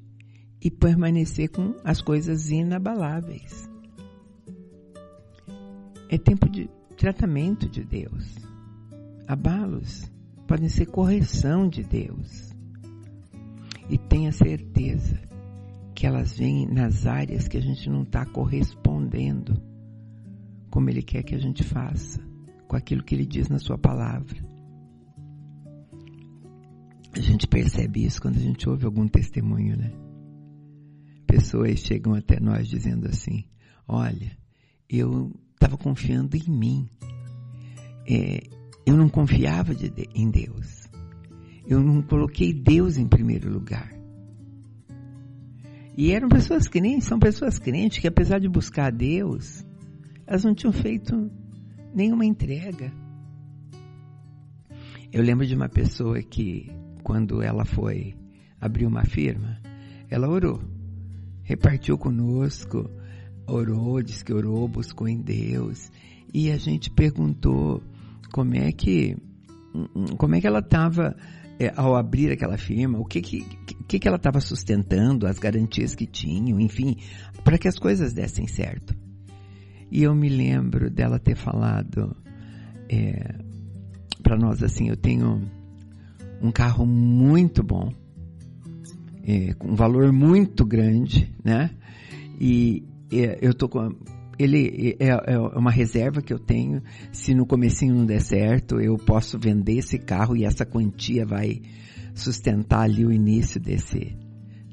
e 0.59 0.71
permanecer 0.71 1.49
com 1.49 1.75
as 1.83 2.01
coisas 2.01 2.49
inabaláveis. 2.49 3.69
é 6.09 6.17
tempo 6.17 6.49
de 6.49 6.69
tratamento 6.97 7.69
de 7.69 7.83
Deus. 7.83 8.54
Abalos 9.27 10.11
podem 10.47 10.69
ser 10.69 10.85
correção 10.87 11.67
de 11.67 11.83
Deus. 11.83 12.53
E 13.89 13.97
tenha 13.97 14.31
certeza 14.31 15.19
que 15.93 16.05
elas 16.05 16.37
vêm 16.37 16.67
nas 16.67 17.05
áreas 17.05 17.47
que 17.47 17.57
a 17.57 17.61
gente 17.61 17.89
não 17.89 18.03
está 18.03 18.25
correspondendo 18.25 19.61
como 20.69 20.89
Ele 20.89 21.01
quer 21.01 21.23
que 21.23 21.33
a 21.33 21.39
gente 21.39 21.63
faça, 21.63 22.19
com 22.67 22.75
aquilo 22.75 23.03
que 23.03 23.15
Ele 23.15 23.25
diz 23.25 23.47
na 23.47 23.59
Sua 23.59 23.77
palavra. 23.77 24.43
A 27.13 27.21
gente 27.21 27.47
percebe 27.47 28.03
isso 28.03 28.21
quando 28.21 28.35
a 28.35 28.41
gente 28.41 28.67
ouve 28.67 28.85
algum 28.85 29.07
testemunho, 29.07 29.77
né? 29.77 29.93
Pessoas 31.25 31.79
chegam 31.79 32.13
até 32.13 32.41
nós 32.41 32.67
dizendo 32.67 33.07
assim: 33.07 33.45
Olha, 33.87 34.37
eu 34.89 35.31
estava 35.53 35.77
confiando 35.77 36.35
em 36.35 36.49
mim. 36.49 36.89
É, 38.05 38.43
eu 38.85 38.95
não 38.95 39.09
confiava 39.09 39.73
de, 39.73 39.91
em 40.13 40.29
Deus. 40.29 40.87
Eu 41.67 41.81
não 41.81 42.01
coloquei 42.01 42.53
Deus 42.53 42.97
em 42.97 43.07
primeiro 43.07 43.51
lugar. 43.51 43.91
E 45.97 46.11
eram 46.11 46.29
pessoas 46.29 46.67
crentes, 46.67 47.07
são 47.07 47.17
pessoas 47.17 47.57
crentes 47.57 47.99
que 47.99 48.07
apesar 48.07 48.39
de 48.39 48.49
buscar 48.49 48.91
Deus, 48.91 49.65
elas 50.27 50.43
não 50.43 50.53
tinham 50.53 50.73
feito 50.73 51.31
nenhuma 51.93 52.25
entrega. 52.25 52.91
Eu 55.11 55.23
lembro 55.23 55.45
de 55.45 55.55
uma 55.55 55.69
pessoa 55.69 56.21
que, 56.21 56.69
quando 57.01 57.41
ela 57.41 57.63
foi 57.63 58.13
abrir 58.59 58.85
uma 58.85 59.05
firma, 59.05 59.57
ela 60.09 60.27
orou, 60.27 60.61
repartiu 61.43 61.97
conosco, 61.97 62.89
orou, 63.47 64.01
disse 64.01 64.25
que 64.25 64.33
orou, 64.33 64.67
buscou 64.67 65.07
em 65.07 65.21
Deus, 65.21 65.89
e 66.33 66.51
a 66.51 66.57
gente 66.57 66.91
perguntou 66.91 67.81
como 68.31 68.55
é 68.55 68.71
que, 68.71 69.15
como 70.17 70.35
é 70.35 70.41
que 70.41 70.47
ela 70.47 70.59
estava 70.59 71.15
é, 71.59 71.71
ao 71.75 71.95
abrir 71.95 72.31
aquela 72.31 72.57
firma, 72.57 72.99
o 72.99 73.05
que 73.05 73.21
que, 73.21 73.41
que, 73.87 73.99
que 73.99 74.07
ela 74.07 74.17
estava 74.17 74.39
sustentando, 74.39 75.27
as 75.27 75.39
garantias 75.39 75.95
que 75.95 76.05
tinham, 76.05 76.59
enfim, 76.59 76.97
para 77.43 77.57
que 77.57 77.67
as 77.67 77.77
coisas 77.77 78.13
dessem 78.13 78.47
certo. 78.47 78.95
E 79.91 80.03
eu 80.03 80.13
me 80.13 80.29
lembro 80.29 80.89
dela 80.89 81.19
ter 81.19 81.35
falado 81.35 82.15
é, 82.89 83.35
para 84.21 84.37
nós 84.37 84.61
assim, 84.63 84.89
eu 84.89 84.97
tenho 84.97 85.41
um 86.41 86.51
carro 86.51 86.85
muito 86.85 87.63
bom, 87.63 87.93
é, 89.23 89.53
com 89.53 89.69
um 89.69 89.75
valor 89.75 90.11
muito 90.11 90.65
grande, 90.65 91.31
né? 91.43 91.71
E 92.39 92.83
é, 93.11 93.39
eu 93.41 93.53
tô 93.53 93.69
com 93.69 93.95
ele 94.37 94.95
é, 94.99 95.33
é, 95.33 95.39
uma 95.39 95.71
reserva 95.71 96.21
que 96.21 96.33
eu 96.33 96.39
tenho. 96.39 96.81
Se 97.11 97.33
no 97.33 97.45
comecinho 97.45 97.95
não 97.95 98.05
der 98.05 98.21
certo, 98.21 98.79
eu 98.79 98.97
posso 98.97 99.39
vender 99.39 99.77
esse 99.77 99.97
carro 99.97 100.35
e 100.35 100.43
essa 100.43 100.65
quantia 100.65 101.25
vai 101.25 101.61
sustentar 102.13 102.81
ali 102.81 103.05
o 103.05 103.11
início 103.11 103.59
desse 103.59 104.17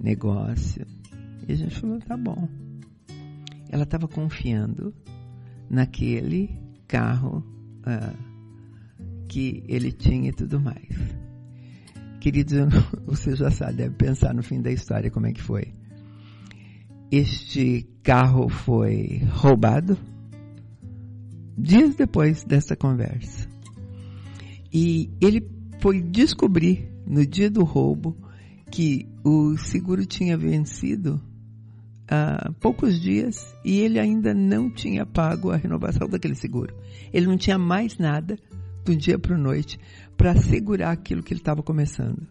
negócio. 0.00 0.86
E 1.48 1.52
a 1.52 1.56
gente 1.56 1.78
falou, 1.78 1.98
tá 1.98 2.16
bom. 2.16 2.48
Ela 3.68 3.84
estava 3.84 4.06
confiando 4.06 4.94
naquele 5.70 6.50
carro 6.86 7.42
uh, 7.86 8.32
que 9.28 9.64
ele 9.66 9.90
tinha 9.92 10.28
e 10.28 10.32
tudo 10.32 10.60
mais. 10.60 10.88
Queridos, 12.20 12.52
você 13.04 13.34
já 13.34 13.50
sabe, 13.50 13.78
deve 13.78 13.94
pensar 13.96 14.34
no 14.34 14.42
fim 14.42 14.60
da 14.60 14.70
história 14.70 15.10
como 15.10 15.26
é 15.26 15.32
que 15.32 15.42
foi. 15.42 15.72
Este 17.12 17.86
carro 18.02 18.48
foi 18.48 19.20
roubado 19.32 19.98
dias 21.58 21.94
depois 21.94 22.42
dessa 22.42 22.74
conversa. 22.74 23.46
E 24.72 25.10
ele 25.20 25.46
foi 25.78 26.00
descobrir 26.00 26.90
no 27.06 27.26
dia 27.26 27.50
do 27.50 27.64
roubo 27.64 28.16
que 28.70 29.06
o 29.22 29.58
seguro 29.58 30.06
tinha 30.06 30.38
vencido 30.38 31.20
há 32.08 32.50
poucos 32.58 32.98
dias 32.98 33.54
e 33.62 33.80
ele 33.80 33.98
ainda 34.00 34.32
não 34.32 34.70
tinha 34.70 35.04
pago 35.04 35.50
a 35.50 35.56
renovação 35.58 36.08
daquele 36.08 36.34
seguro. 36.34 36.74
Ele 37.12 37.26
não 37.26 37.36
tinha 37.36 37.58
mais 37.58 37.98
nada 37.98 38.38
do 38.86 38.96
dia 38.96 39.18
para 39.18 39.34
a 39.34 39.38
noite 39.38 39.78
para 40.16 40.30
assegurar 40.30 40.92
aquilo 40.92 41.22
que 41.22 41.34
ele 41.34 41.40
estava 41.40 41.62
começando. 41.62 42.26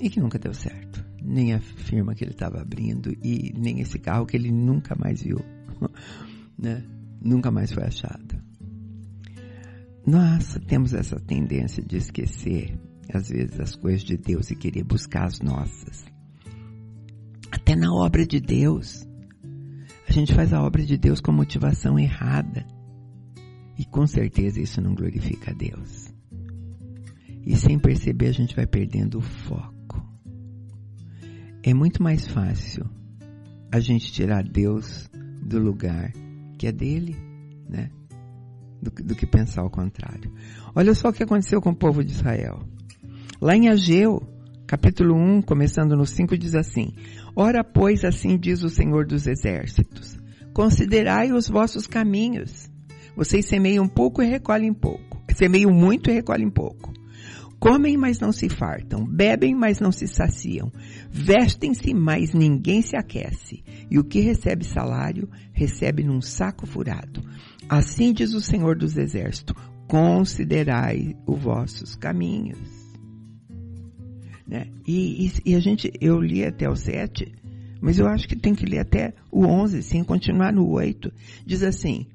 E 0.00 0.08
que 0.08 0.18
nunca 0.18 0.38
deu 0.38 0.54
certo 0.54 1.03
nem 1.24 1.54
a 1.54 1.60
firma 1.60 2.14
que 2.14 2.22
ele 2.22 2.32
estava 2.32 2.60
abrindo 2.60 3.10
e 3.22 3.52
nem 3.56 3.80
esse 3.80 3.98
carro 3.98 4.26
que 4.26 4.36
ele 4.36 4.52
nunca 4.52 4.94
mais 4.94 5.22
viu, 5.22 5.40
né? 6.58 6.84
Nunca 7.20 7.50
mais 7.50 7.72
foi 7.72 7.84
achado. 7.84 8.38
Nós 10.06 10.58
temos 10.66 10.92
essa 10.92 11.18
tendência 11.18 11.82
de 11.82 11.96
esquecer, 11.96 12.78
às 13.12 13.30
vezes, 13.30 13.58
as 13.58 13.74
coisas 13.74 14.02
de 14.02 14.18
Deus 14.18 14.50
e 14.50 14.54
querer 14.54 14.84
buscar 14.84 15.24
as 15.24 15.40
nossas. 15.40 16.04
Até 17.50 17.74
na 17.74 17.92
obra 17.94 18.26
de 18.26 18.40
Deus. 18.40 19.08
A 20.06 20.12
gente 20.12 20.34
faz 20.34 20.52
a 20.52 20.62
obra 20.62 20.84
de 20.84 20.98
Deus 20.98 21.20
com 21.20 21.32
motivação 21.32 21.98
errada. 21.98 22.66
E 23.78 23.86
com 23.86 24.06
certeza 24.06 24.60
isso 24.60 24.82
não 24.82 24.94
glorifica 24.94 25.52
a 25.52 25.54
Deus. 25.54 26.12
E 27.46 27.56
sem 27.56 27.78
perceber 27.78 28.28
a 28.28 28.32
gente 28.32 28.54
vai 28.54 28.66
perdendo 28.66 29.18
o 29.18 29.22
foco 29.22 29.73
é 31.66 31.72
muito 31.72 32.02
mais 32.02 32.28
fácil 32.28 32.84
a 33.72 33.80
gente 33.80 34.12
tirar 34.12 34.44
Deus 34.44 35.10
do 35.42 35.58
lugar 35.58 36.12
que 36.58 36.66
é 36.66 36.72
dele, 36.72 37.16
né? 37.66 37.90
Do, 38.82 38.90
do, 38.90 39.14
que 39.14 39.26
pensar 39.26 39.64
o 39.64 39.70
contrário. 39.70 40.30
Olha 40.74 40.94
só 40.94 41.08
o 41.08 41.12
que 41.12 41.22
aconteceu 41.22 41.62
com 41.62 41.70
o 41.70 41.74
povo 41.76 42.04
de 42.04 42.12
Israel. 42.12 42.60
Lá 43.40 43.56
em 43.56 43.70
Ageu, 43.70 44.22
capítulo 44.66 45.14
1, 45.14 45.40
começando 45.42 45.96
no 45.96 46.04
5, 46.04 46.36
diz 46.36 46.54
assim: 46.54 46.92
Ora, 47.34 47.64
pois, 47.64 48.04
assim 48.04 48.38
diz 48.38 48.62
o 48.62 48.68
Senhor 48.68 49.06
dos 49.06 49.26
Exércitos: 49.26 50.18
Considerai 50.52 51.32
os 51.32 51.48
vossos 51.48 51.86
caminhos. 51.86 52.70
Vocês 53.16 53.46
semeiam 53.46 53.88
pouco 53.88 54.22
e 54.22 54.26
recolhem 54.26 54.74
pouco. 54.74 55.22
Semeiam 55.34 55.72
muito 55.72 56.10
e 56.10 56.12
recolhem 56.12 56.50
pouco. 56.50 56.92
Comem, 57.64 57.96
mas 57.96 58.20
não 58.20 58.30
se 58.30 58.50
fartam. 58.50 59.06
Bebem, 59.06 59.54
mas 59.54 59.80
não 59.80 59.90
se 59.90 60.06
saciam. 60.06 60.70
Vestem-se, 61.16 61.94
mas 61.94 62.34
ninguém 62.34 62.82
se 62.82 62.96
aquece. 62.96 63.62
E 63.88 64.00
o 64.00 64.04
que 64.04 64.18
recebe 64.18 64.64
salário, 64.64 65.30
recebe 65.52 66.02
num 66.02 66.20
saco 66.20 66.66
furado. 66.66 67.22
Assim 67.68 68.12
diz 68.12 68.34
o 68.34 68.40
Senhor 68.40 68.76
dos 68.76 68.96
Exércitos: 68.96 69.54
considerai 69.86 71.14
os 71.24 71.40
vossos 71.40 71.94
caminhos. 71.94 72.58
Né? 74.44 74.66
E, 74.88 75.26
e, 75.26 75.52
e, 75.52 75.54
a 75.54 75.60
gente, 75.60 75.92
eu 76.00 76.20
li 76.20 76.44
até 76.44 76.68
o 76.68 76.74
7, 76.74 77.32
mas 77.80 77.96
eu 77.96 78.08
acho 78.08 78.26
que 78.26 78.34
tem 78.34 78.52
que 78.52 78.66
ler 78.66 78.80
até 78.80 79.14
o 79.30 79.46
11, 79.46 79.84
sim, 79.84 80.02
continuar 80.02 80.52
no 80.52 80.68
8. 80.68 81.12
Diz 81.46 81.62
assim, 81.62 82.08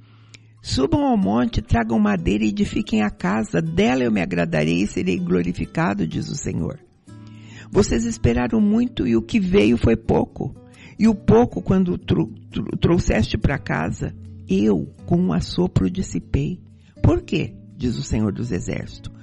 Subam 0.62 1.06
ao 1.06 1.18
monte, 1.18 1.62
tragam 1.62 1.98
madeira 1.98 2.44
e 2.44 2.50
edifiquem 2.50 3.02
a 3.02 3.10
casa, 3.10 3.62
dela 3.62 4.04
eu 4.04 4.12
me 4.12 4.22
agradarei 4.22 4.84
e 4.84 4.88
serei 4.88 5.18
glorificado, 5.18 6.06
diz 6.06 6.28
o 6.28 6.36
Senhor. 6.36 6.78
Vocês 7.72 8.06
esperaram 8.06 8.60
muito 8.60 9.08
e 9.08 9.16
o 9.16 9.22
que 9.22 9.40
veio 9.40 9.78
foi 9.78 9.96
pouco. 9.96 10.56
E 10.98 11.08
o 11.08 11.16
pouco, 11.16 11.62
quando 11.62 11.98
tro 11.98 12.28
tro 12.52 12.66
trouxeste 12.78 13.38
para 13.38 13.58
casa, 13.58 14.14
eu, 14.48 14.94
com 15.06 15.18
um 15.18 15.34
assopro, 15.34 15.90
dissipei. 15.90 16.60
Por 17.02 17.22
quê? 17.22 17.56
Diz 17.78 17.98
o 17.98 18.04
Senhor 18.04 18.34
dos 18.34 18.52
Exércitos. 18.52 19.14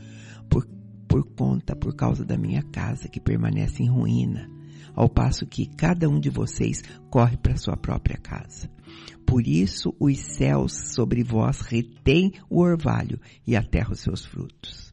Por, 0.48 0.66
por 1.08 1.24
conta, 1.34 1.74
por 1.74 1.94
causa 1.94 2.24
da 2.24 2.38
minha 2.38 2.62
casa 2.62 3.08
que 3.08 3.20
permanece 3.20 3.82
em 3.82 3.90
ruína, 3.90 4.48
ao 4.94 5.08
passo 5.08 5.44
que 5.44 5.66
cada 5.66 6.08
um 6.08 6.20
de 6.20 6.30
vocês 6.30 6.82
corre 7.10 7.36
para 7.36 7.56
sua 7.56 7.76
própria 7.76 8.16
casa. 8.16 8.70
Por 9.26 9.46
isso 9.46 9.94
os 9.98 10.18
céus 10.18 10.72
sobre 10.94 11.24
vós 11.24 11.60
retêm 11.60 12.32
o 12.48 12.60
orvalho 12.60 13.20
e 13.46 13.56
a 13.56 13.62
terra 13.62 13.92
os 13.92 14.00
seus 14.00 14.24
frutos. 14.24 14.92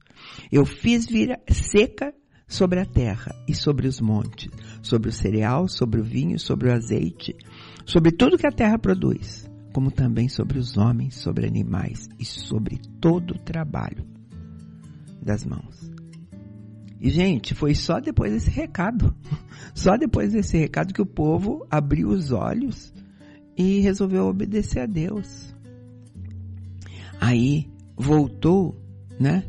Eu 0.51 0.65
fiz 0.65 1.05
vir 1.05 1.39
seca 1.47 2.13
sobre 2.53 2.79
a 2.79 2.85
terra 2.85 3.33
e 3.47 3.55
sobre 3.55 3.87
os 3.87 3.99
montes, 3.99 4.51
sobre 4.83 5.09
o 5.09 5.11
cereal, 5.11 5.67
sobre 5.67 5.99
o 5.99 6.03
vinho, 6.03 6.37
sobre 6.37 6.69
o 6.69 6.71
azeite, 6.71 7.35
sobre 7.83 8.11
tudo 8.11 8.37
que 8.37 8.45
a 8.45 8.51
terra 8.51 8.77
produz, 8.77 9.49
como 9.73 9.89
também 9.89 10.29
sobre 10.29 10.59
os 10.59 10.77
homens, 10.77 11.15
sobre 11.15 11.47
animais 11.47 12.07
e 12.19 12.23
sobre 12.23 12.79
todo 13.01 13.31
o 13.31 13.39
trabalho 13.39 14.05
das 15.19 15.43
mãos. 15.43 15.91
E, 17.01 17.09
gente, 17.09 17.55
foi 17.55 17.73
só 17.73 17.99
depois 17.99 18.31
desse 18.31 18.51
recado, 18.51 19.15
só 19.73 19.97
depois 19.97 20.31
desse 20.31 20.55
recado 20.55 20.93
que 20.93 21.01
o 21.01 21.07
povo 21.07 21.65
abriu 21.71 22.09
os 22.09 22.31
olhos 22.31 22.93
e 23.57 23.79
resolveu 23.79 24.27
obedecer 24.27 24.81
a 24.81 24.85
Deus. 24.85 25.55
Aí 27.19 27.67
voltou, 27.97 28.79
né? 29.19 29.43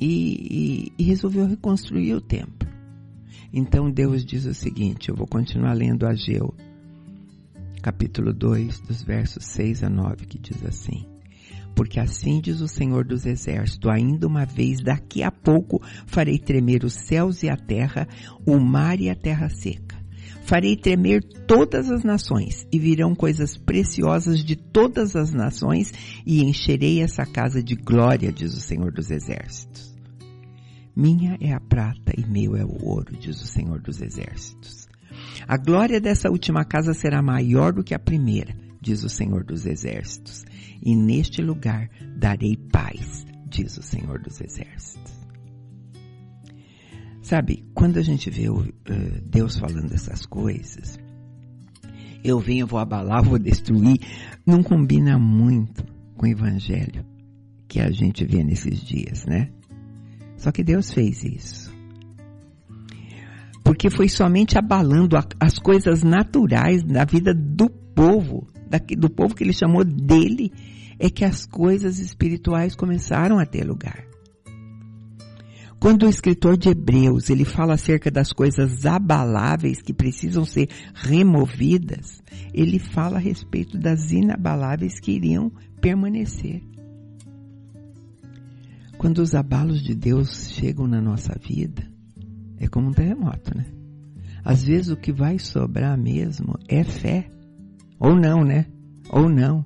E, 0.00 0.06
e, 0.08 0.92
e, 0.98 1.04
resolveu 1.04 1.46
reconstruir 1.46 2.14
o 2.14 2.20
templo. 2.20 2.68
Então 3.52 3.90
Deus 3.90 4.24
diz 4.24 4.44
o 4.44 4.54
seguinte: 4.54 5.08
eu 5.08 5.16
vou 5.16 5.26
continuar 5.26 5.72
lendo 5.72 6.06
Ageu, 6.06 6.54
capítulo 7.80 8.32
2, 8.32 8.80
dos 8.80 9.02
versos 9.02 9.44
6 9.44 9.84
a 9.84 9.88
9, 9.88 10.26
que 10.26 10.38
diz 10.38 10.64
assim: 10.64 11.06
Porque 11.74 12.00
assim 12.00 12.40
diz 12.40 12.60
o 12.60 12.68
Senhor 12.68 13.04
dos 13.04 13.24
Exércitos, 13.24 13.88
ainda 13.88 14.26
uma 14.26 14.44
vez, 14.44 14.82
daqui 14.82 15.22
a 15.22 15.30
pouco, 15.30 15.80
farei 16.06 16.38
tremer 16.38 16.84
os 16.84 16.94
céus 16.94 17.42
e 17.42 17.48
a 17.48 17.56
terra, 17.56 18.08
o 18.44 18.58
mar 18.58 19.00
e 19.00 19.08
a 19.08 19.14
terra 19.14 19.48
seca. 19.48 19.96
Farei 20.46 20.76
tremer 20.76 21.24
todas 21.46 21.90
as 21.90 22.04
nações, 22.04 22.66
e 22.72 22.78
virão 22.78 23.14
coisas 23.14 23.56
preciosas 23.56 24.44
de 24.44 24.54
todas 24.54 25.16
as 25.16 25.32
nações, 25.32 25.92
e 26.24 26.42
encherei 26.42 27.00
essa 27.00 27.24
casa 27.24 27.62
de 27.62 27.74
glória, 27.74 28.32
diz 28.32 28.54
o 28.54 28.60
Senhor 28.60 28.92
dos 28.92 29.10
Exércitos. 29.10 29.85
Minha 30.96 31.36
é 31.42 31.52
a 31.52 31.60
prata 31.60 32.14
e 32.16 32.24
meu 32.26 32.56
é 32.56 32.64
o 32.64 32.82
ouro, 32.82 33.14
diz 33.20 33.38
o 33.42 33.46
Senhor 33.46 33.78
dos 33.82 34.00
Exércitos. 34.00 34.88
A 35.46 35.58
glória 35.58 36.00
dessa 36.00 36.30
última 36.30 36.64
casa 36.64 36.94
será 36.94 37.20
maior 37.20 37.74
do 37.74 37.84
que 37.84 37.94
a 37.94 37.98
primeira, 37.98 38.56
diz 38.80 39.04
o 39.04 39.08
Senhor 39.10 39.44
dos 39.44 39.66
Exércitos. 39.66 40.46
E 40.82 40.96
neste 40.96 41.42
lugar 41.42 41.90
darei 42.16 42.56
paz, 42.56 43.26
diz 43.46 43.76
o 43.76 43.82
Senhor 43.82 44.22
dos 44.22 44.40
Exércitos. 44.40 45.12
Sabe, 47.20 47.64
quando 47.74 47.98
a 47.98 48.02
gente 48.02 48.30
vê 48.30 48.48
uh, 48.48 48.64
Deus 49.22 49.58
falando 49.58 49.92
essas 49.92 50.24
coisas, 50.24 50.98
eu 52.24 52.40
venho, 52.40 52.66
vou 52.66 52.78
abalar, 52.78 53.22
vou 53.22 53.38
destruir, 53.38 53.98
não 54.46 54.62
combina 54.62 55.18
muito 55.18 55.84
com 56.16 56.24
o 56.24 56.28
evangelho 56.28 57.04
que 57.68 57.80
a 57.80 57.90
gente 57.90 58.24
vê 58.24 58.42
nesses 58.42 58.80
dias, 58.80 59.26
né? 59.26 59.50
Só 60.36 60.52
que 60.52 60.62
Deus 60.62 60.92
fez 60.92 61.24
isso 61.24 61.76
porque 63.66 63.90
foi 63.90 64.08
somente 64.08 64.56
abalando 64.56 65.16
as 65.40 65.58
coisas 65.58 66.04
naturais 66.04 66.84
da 66.84 67.04
vida 67.04 67.34
do 67.34 67.68
povo, 67.68 68.46
do 68.96 69.10
povo 69.10 69.34
que 69.34 69.42
ele 69.42 69.52
chamou 69.52 69.82
dele, 69.84 70.52
é 71.00 71.10
que 71.10 71.24
as 71.24 71.44
coisas 71.44 71.98
espirituais 71.98 72.76
começaram 72.76 73.40
a 73.40 73.44
ter 73.44 73.64
lugar. 73.64 74.06
Quando 75.80 76.04
o 76.04 76.08
escritor 76.08 76.56
de 76.56 76.68
Hebreus, 76.68 77.28
ele 77.28 77.44
fala 77.44 77.74
acerca 77.74 78.08
das 78.08 78.32
coisas 78.32 78.86
abaláveis 78.86 79.82
que 79.82 79.92
precisam 79.92 80.44
ser 80.44 80.68
removidas, 80.94 82.22
ele 82.54 82.78
fala 82.78 83.16
a 83.16 83.20
respeito 83.20 83.76
das 83.76 84.12
inabaláveis 84.12 85.00
que 85.00 85.10
iriam 85.10 85.50
permanecer. 85.80 86.62
Quando 89.06 89.18
os 89.18 89.36
abalos 89.36 89.84
de 89.84 89.94
Deus 89.94 90.50
chegam 90.50 90.88
na 90.88 91.00
nossa 91.00 91.32
vida, 91.38 91.88
é 92.58 92.66
como 92.66 92.88
um 92.88 92.92
terremoto, 92.92 93.56
né? 93.56 93.64
Às 94.44 94.64
vezes 94.64 94.90
o 94.90 94.96
que 94.96 95.12
vai 95.12 95.38
sobrar 95.38 95.96
mesmo 95.96 96.58
é 96.66 96.82
fé. 96.82 97.30
Ou 98.00 98.16
não, 98.16 98.44
né? 98.44 98.66
Ou 99.08 99.28
não. 99.28 99.64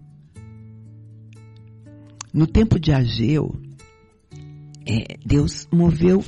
No 2.35 2.47
tempo 2.47 2.79
de 2.79 2.93
Ageu, 2.93 3.59
é, 4.87 5.17
Deus 5.25 5.67
moveu 5.73 6.23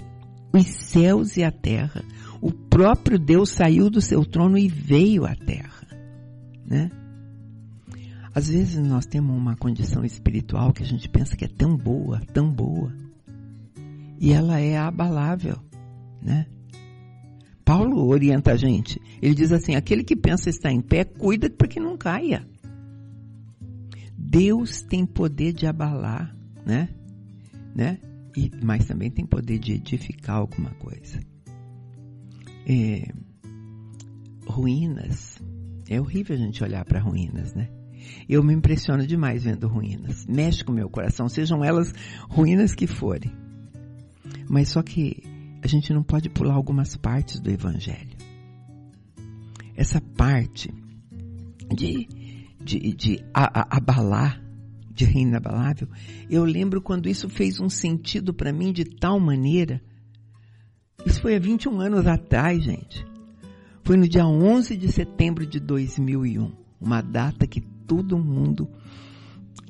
os 0.51 0.67
céus 0.67 1.37
e 1.37 1.45
a 1.45 1.53
terra. 1.53 2.03
O 2.41 2.51
próprio 2.51 3.19
Deus 3.19 3.51
saiu 3.51 3.91
do 3.91 4.01
seu 4.01 4.25
trono 4.25 4.57
e 4.57 4.69
veio 4.69 5.27
à 5.27 5.35
terra, 5.37 5.87
né? 6.65 6.91
Às 8.35 8.49
vezes 8.49 8.79
nós 8.79 9.05
temos 9.05 9.37
uma 9.37 9.55
condição 9.55 10.03
espiritual 10.03 10.73
que 10.73 10.83
a 10.83 10.87
gente 10.87 11.11
pensa 11.11 11.37
que 11.37 11.45
é 11.45 11.49
tão 11.49 11.77
boa, 11.77 12.19
tão 12.33 12.51
boa, 12.51 13.02
e 14.23 14.33
ela 14.33 14.59
é 14.59 14.79
abalável 14.79 15.61
né? 16.23 16.47
Paulo 17.65 18.07
orienta 18.07 18.53
a 18.53 18.57
gente. 18.57 19.01
Ele 19.21 19.35
diz 19.35 19.53
assim: 19.53 19.75
aquele 19.75 20.05
que 20.05 20.17
pensa 20.17 20.49
estar 20.49 20.71
em 20.71 20.81
pé, 20.81 21.05
cuida 21.05 21.51
para 21.51 21.69
que 21.69 21.81
não 21.81 21.97
caia. 21.97 22.47
Deus 24.17 24.83
tem 24.83 25.05
poder 25.05 25.53
de 25.53 25.67
abalar, 25.67 26.35
né? 26.65 26.89
né? 27.75 27.99
E, 28.37 28.51
mas 28.63 28.87
também 28.87 29.11
tem 29.11 29.27
poder 29.27 29.59
de 29.59 29.73
edificar 29.73 30.37
alguma 30.37 30.71
coisa. 30.71 31.21
É, 32.67 33.13
ruínas. 34.47 35.43
É 35.89 36.01
horrível 36.01 36.37
a 36.37 36.39
gente 36.39 36.63
olhar 36.65 36.85
para 36.85 37.01
ruínas, 37.01 37.53
né? 37.55 37.69
Eu 38.29 38.43
me 38.43 38.55
impressiono 38.55 39.07
demais 39.07 39.45
vendo 39.45 39.69
ruínas. 39.69 40.25
Mexe 40.27 40.65
com 40.65 40.73
o 40.73 40.75
meu 40.75 40.89
coração, 40.89 41.29
sejam 41.29 41.63
elas 41.63 41.93
ruínas 42.29 42.75
que 42.75 42.87
forem. 42.87 43.42
Mas 44.53 44.69
só 44.69 44.83
que 44.83 45.17
a 45.63 45.67
gente 45.67 45.95
não 45.95 46.03
pode 46.03 46.29
pular 46.29 46.53
algumas 46.53 46.95
partes 46.95 47.41
do 47.41 47.51
Evangelho. 47.51 48.19
Essa 49.75 49.99
parte 49.99 50.71
de, 51.75 52.07
de, 52.63 52.93
de 52.93 53.25
abalar, 53.33 54.45
de 54.91 55.07
reino 55.07 55.31
inabalável, 55.31 55.89
eu 56.29 56.45
lembro 56.45 56.83
quando 56.83 57.09
isso 57.09 57.31
fez 57.31 57.61
um 57.61 57.71
sentido 57.71 58.35
para 58.35 58.53
mim 58.53 58.75
de 58.75 58.85
tal 58.85 59.19
maneira. 59.19 59.81
Isso 61.07 61.23
foi 61.23 61.35
há 61.35 61.39
21 61.39 61.81
anos 61.81 62.07
atrás, 62.07 62.63
gente. 62.63 63.07
Foi 63.83 63.97
no 63.97 64.07
dia 64.07 64.27
11 64.27 64.77
de 64.77 64.93
setembro 64.93 65.47
de 65.47 65.61
2001, 65.61 66.53
uma 66.79 67.01
data 67.01 67.47
que 67.47 67.63
todo 67.87 68.19
mundo 68.19 68.69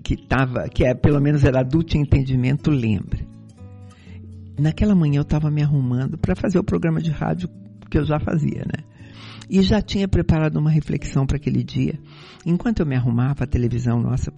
que 0.03 0.15
estava, 0.15 0.69
que 0.69 0.85
é, 0.85 0.93
pelo 0.93 1.21
menos 1.21 1.45
era 1.45 1.61
adulto 1.61 1.97
em 1.97 2.01
entendimento, 2.01 2.69
lembra 2.69 3.31
naquela 4.63 4.95
manhã 4.95 5.19
eu 5.19 5.23
estava 5.23 5.51
me 5.51 5.63
arrumando 5.63 6.17
para 6.17 6.37
fazer 6.37 6.59
o 6.59 6.65
programa 6.65 7.01
de 7.01 7.11
rádio 7.11 7.49
que 7.91 7.99
eu 7.99 8.05
já 8.05 8.19
fazia, 8.19 8.65
né? 8.65 8.85
E 9.51 9.61
já 9.61 9.83
tinha 9.83 10.09
preparado 10.09 10.57
uma 10.57 10.71
reflexão 10.71 11.27
para 11.27 11.37
aquele 11.37 11.63
dia. 11.63 11.99
Enquanto 12.47 12.81
eu 12.81 12.87
me 12.87 12.97
arrumava, 12.97 13.45
a 13.45 13.47
televisão 13.47 14.01
nossa 14.01 14.33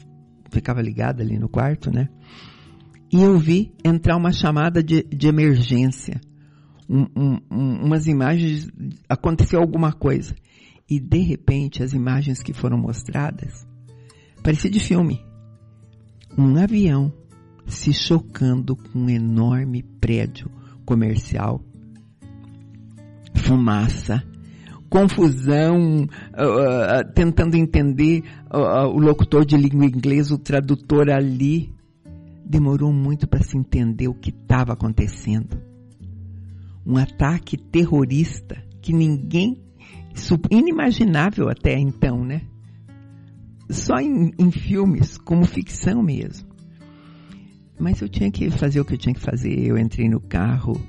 ficava 0.50 0.80
ligada 0.82 1.22
ali 1.22 1.38
no 1.38 1.48
quarto, 1.48 1.90
né? 1.90 2.08
E 3.12 3.22
eu 3.22 3.38
vi 3.38 3.72
entrar 3.84 4.16
uma 4.16 4.32
chamada 4.32 4.82
de, 4.82 5.04
de 5.04 5.28
emergência. 5.28 6.20
Um, 6.88 7.06
um, 7.16 7.38
um, 7.50 7.84
umas 7.84 8.06
imagens, 8.06 8.68
aconteceu 9.08 9.60
alguma 9.60 9.92
coisa. 9.92 10.34
E 10.90 10.98
de 10.98 11.18
repente 11.18 11.82
as 11.82 11.92
imagens 11.92 12.42
que 12.42 12.52
foram 12.52 12.76
mostradas, 12.76 13.66
parecia 14.42 14.70
de 14.70 14.80
filme. 14.80 15.24
Um 16.36 16.56
avião 16.56 17.12
se 17.66 17.92
chocando 17.92 18.76
com 18.76 18.98
um 19.00 19.08
enorme 19.08 19.82
prédio 19.82 20.50
comercial. 20.84 21.60
Fumaça, 23.34 24.22
confusão, 24.88 26.04
uh, 26.04 27.12
tentando 27.14 27.56
entender 27.56 28.22
uh, 28.52 28.86
o 28.88 28.98
locutor 28.98 29.44
de 29.44 29.56
língua 29.56 29.86
inglesa, 29.86 30.34
o 30.34 30.38
tradutor 30.38 31.10
ali. 31.10 31.72
Demorou 32.46 32.92
muito 32.92 33.26
para 33.26 33.42
se 33.42 33.56
entender 33.56 34.06
o 34.06 34.14
que 34.14 34.30
estava 34.30 34.74
acontecendo. 34.74 35.58
Um 36.86 36.98
ataque 36.98 37.56
terrorista 37.56 38.62
que 38.82 38.92
ninguém, 38.92 39.62
inimaginável 40.50 41.48
até 41.48 41.78
então, 41.78 42.22
né? 42.22 42.42
Só 43.70 43.96
em, 43.96 44.30
em 44.38 44.50
filmes, 44.50 45.16
como 45.16 45.46
ficção 45.46 46.02
mesmo. 46.02 46.53
Mas 47.78 48.00
eu 48.00 48.08
tinha 48.08 48.30
que 48.30 48.50
fazer 48.50 48.80
o 48.80 48.84
que 48.84 48.94
eu 48.94 48.98
tinha 48.98 49.14
que 49.14 49.20
fazer. 49.20 49.58
Eu 49.66 49.78
entrei 49.78 50.08
no 50.08 50.20
carro, 50.20 50.80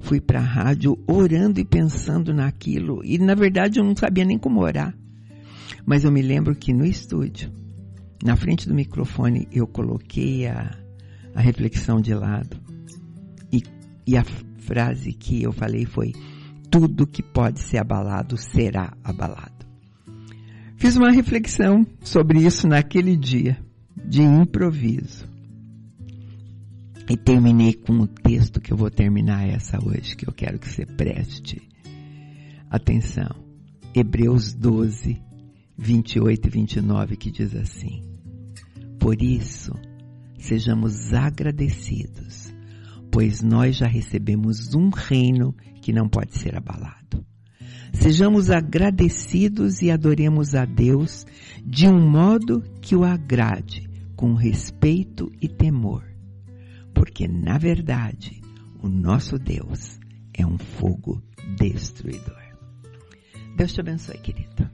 fui 0.00 0.20
para 0.20 0.40
a 0.40 0.44
rádio 0.44 0.98
orando 1.06 1.60
e 1.60 1.64
pensando 1.64 2.32
naquilo. 2.32 3.02
E 3.04 3.18
na 3.18 3.34
verdade 3.34 3.78
eu 3.78 3.84
não 3.84 3.94
sabia 3.94 4.24
nem 4.24 4.38
como 4.38 4.60
orar. 4.60 4.94
Mas 5.84 6.04
eu 6.04 6.10
me 6.10 6.22
lembro 6.22 6.54
que 6.54 6.72
no 6.72 6.84
estúdio, 6.84 7.52
na 8.22 8.36
frente 8.36 8.68
do 8.68 8.74
microfone, 8.74 9.48
eu 9.52 9.66
coloquei 9.66 10.46
a, 10.46 10.76
a 11.34 11.40
reflexão 11.40 12.00
de 12.00 12.14
lado. 12.14 12.56
E, 13.52 13.62
e 14.06 14.16
a 14.16 14.24
frase 14.58 15.12
que 15.12 15.42
eu 15.42 15.52
falei 15.52 15.84
foi: 15.84 16.12
Tudo 16.70 17.06
que 17.06 17.22
pode 17.22 17.60
ser 17.60 17.78
abalado 17.78 18.36
será 18.36 18.92
abalado. 19.04 19.60
Fiz 20.76 20.96
uma 20.96 21.10
reflexão 21.10 21.86
sobre 22.02 22.40
isso 22.40 22.66
naquele 22.66 23.14
dia, 23.16 23.58
de 24.02 24.22
improviso. 24.22 25.29
E 27.10 27.16
terminei 27.16 27.74
com 27.74 27.94
o 27.94 28.06
texto 28.06 28.60
que 28.60 28.72
eu 28.72 28.76
vou 28.76 28.88
terminar 28.88 29.44
essa 29.44 29.84
hoje, 29.84 30.14
que 30.14 30.28
eu 30.28 30.32
quero 30.32 30.60
que 30.60 30.68
você 30.68 30.86
preste 30.86 31.60
atenção. 32.70 33.34
Hebreus 33.92 34.54
12, 34.54 35.20
28 35.76 36.46
e 36.46 36.50
29, 36.50 37.16
que 37.16 37.32
diz 37.32 37.52
assim: 37.56 38.04
Por 39.00 39.20
isso, 39.20 39.72
sejamos 40.38 41.12
agradecidos, 41.12 42.54
pois 43.10 43.42
nós 43.42 43.78
já 43.78 43.88
recebemos 43.88 44.72
um 44.76 44.88
reino 44.90 45.52
que 45.82 45.92
não 45.92 46.08
pode 46.08 46.38
ser 46.38 46.56
abalado. 46.56 47.26
Sejamos 47.92 48.52
agradecidos 48.52 49.82
e 49.82 49.90
adoremos 49.90 50.54
a 50.54 50.64
Deus 50.64 51.26
de 51.66 51.88
um 51.88 52.08
modo 52.08 52.62
que 52.80 52.94
o 52.94 53.02
agrade, 53.02 53.90
com 54.14 54.34
respeito 54.34 55.28
e 55.42 55.48
temor 55.48 56.09
porque 57.00 57.26
na 57.26 57.56
verdade 57.56 58.42
o 58.82 58.86
nosso 58.86 59.38
Deus 59.38 59.98
é 60.34 60.44
um 60.44 60.58
fogo 60.58 61.22
destruidor. 61.56 62.42
Deus 63.56 63.72
te 63.72 63.80
abençoe, 63.80 64.18
querido. 64.18 64.68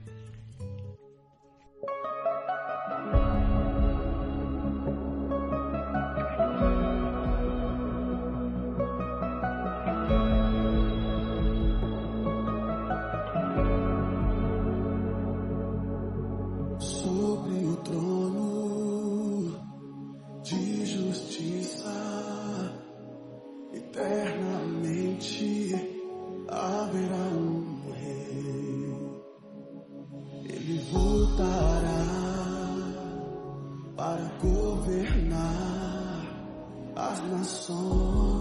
ele 30.67 30.79
voltará 30.91 32.03
para 33.95 34.29
governar 34.41 36.25
as 36.93 37.23
nações. 37.29 38.36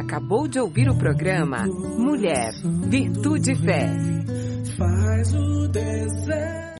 Acabou 0.00 0.48
de 0.48 0.58
ouvir 0.58 0.88
o 0.88 0.96
programa 0.96 1.66
Mulher, 1.66 2.52
Virtude 2.88 3.52
e 3.52 3.56
Fé. 3.56 3.90
Faz 4.76 5.34
o 5.34 5.68
desejo. 5.68 6.59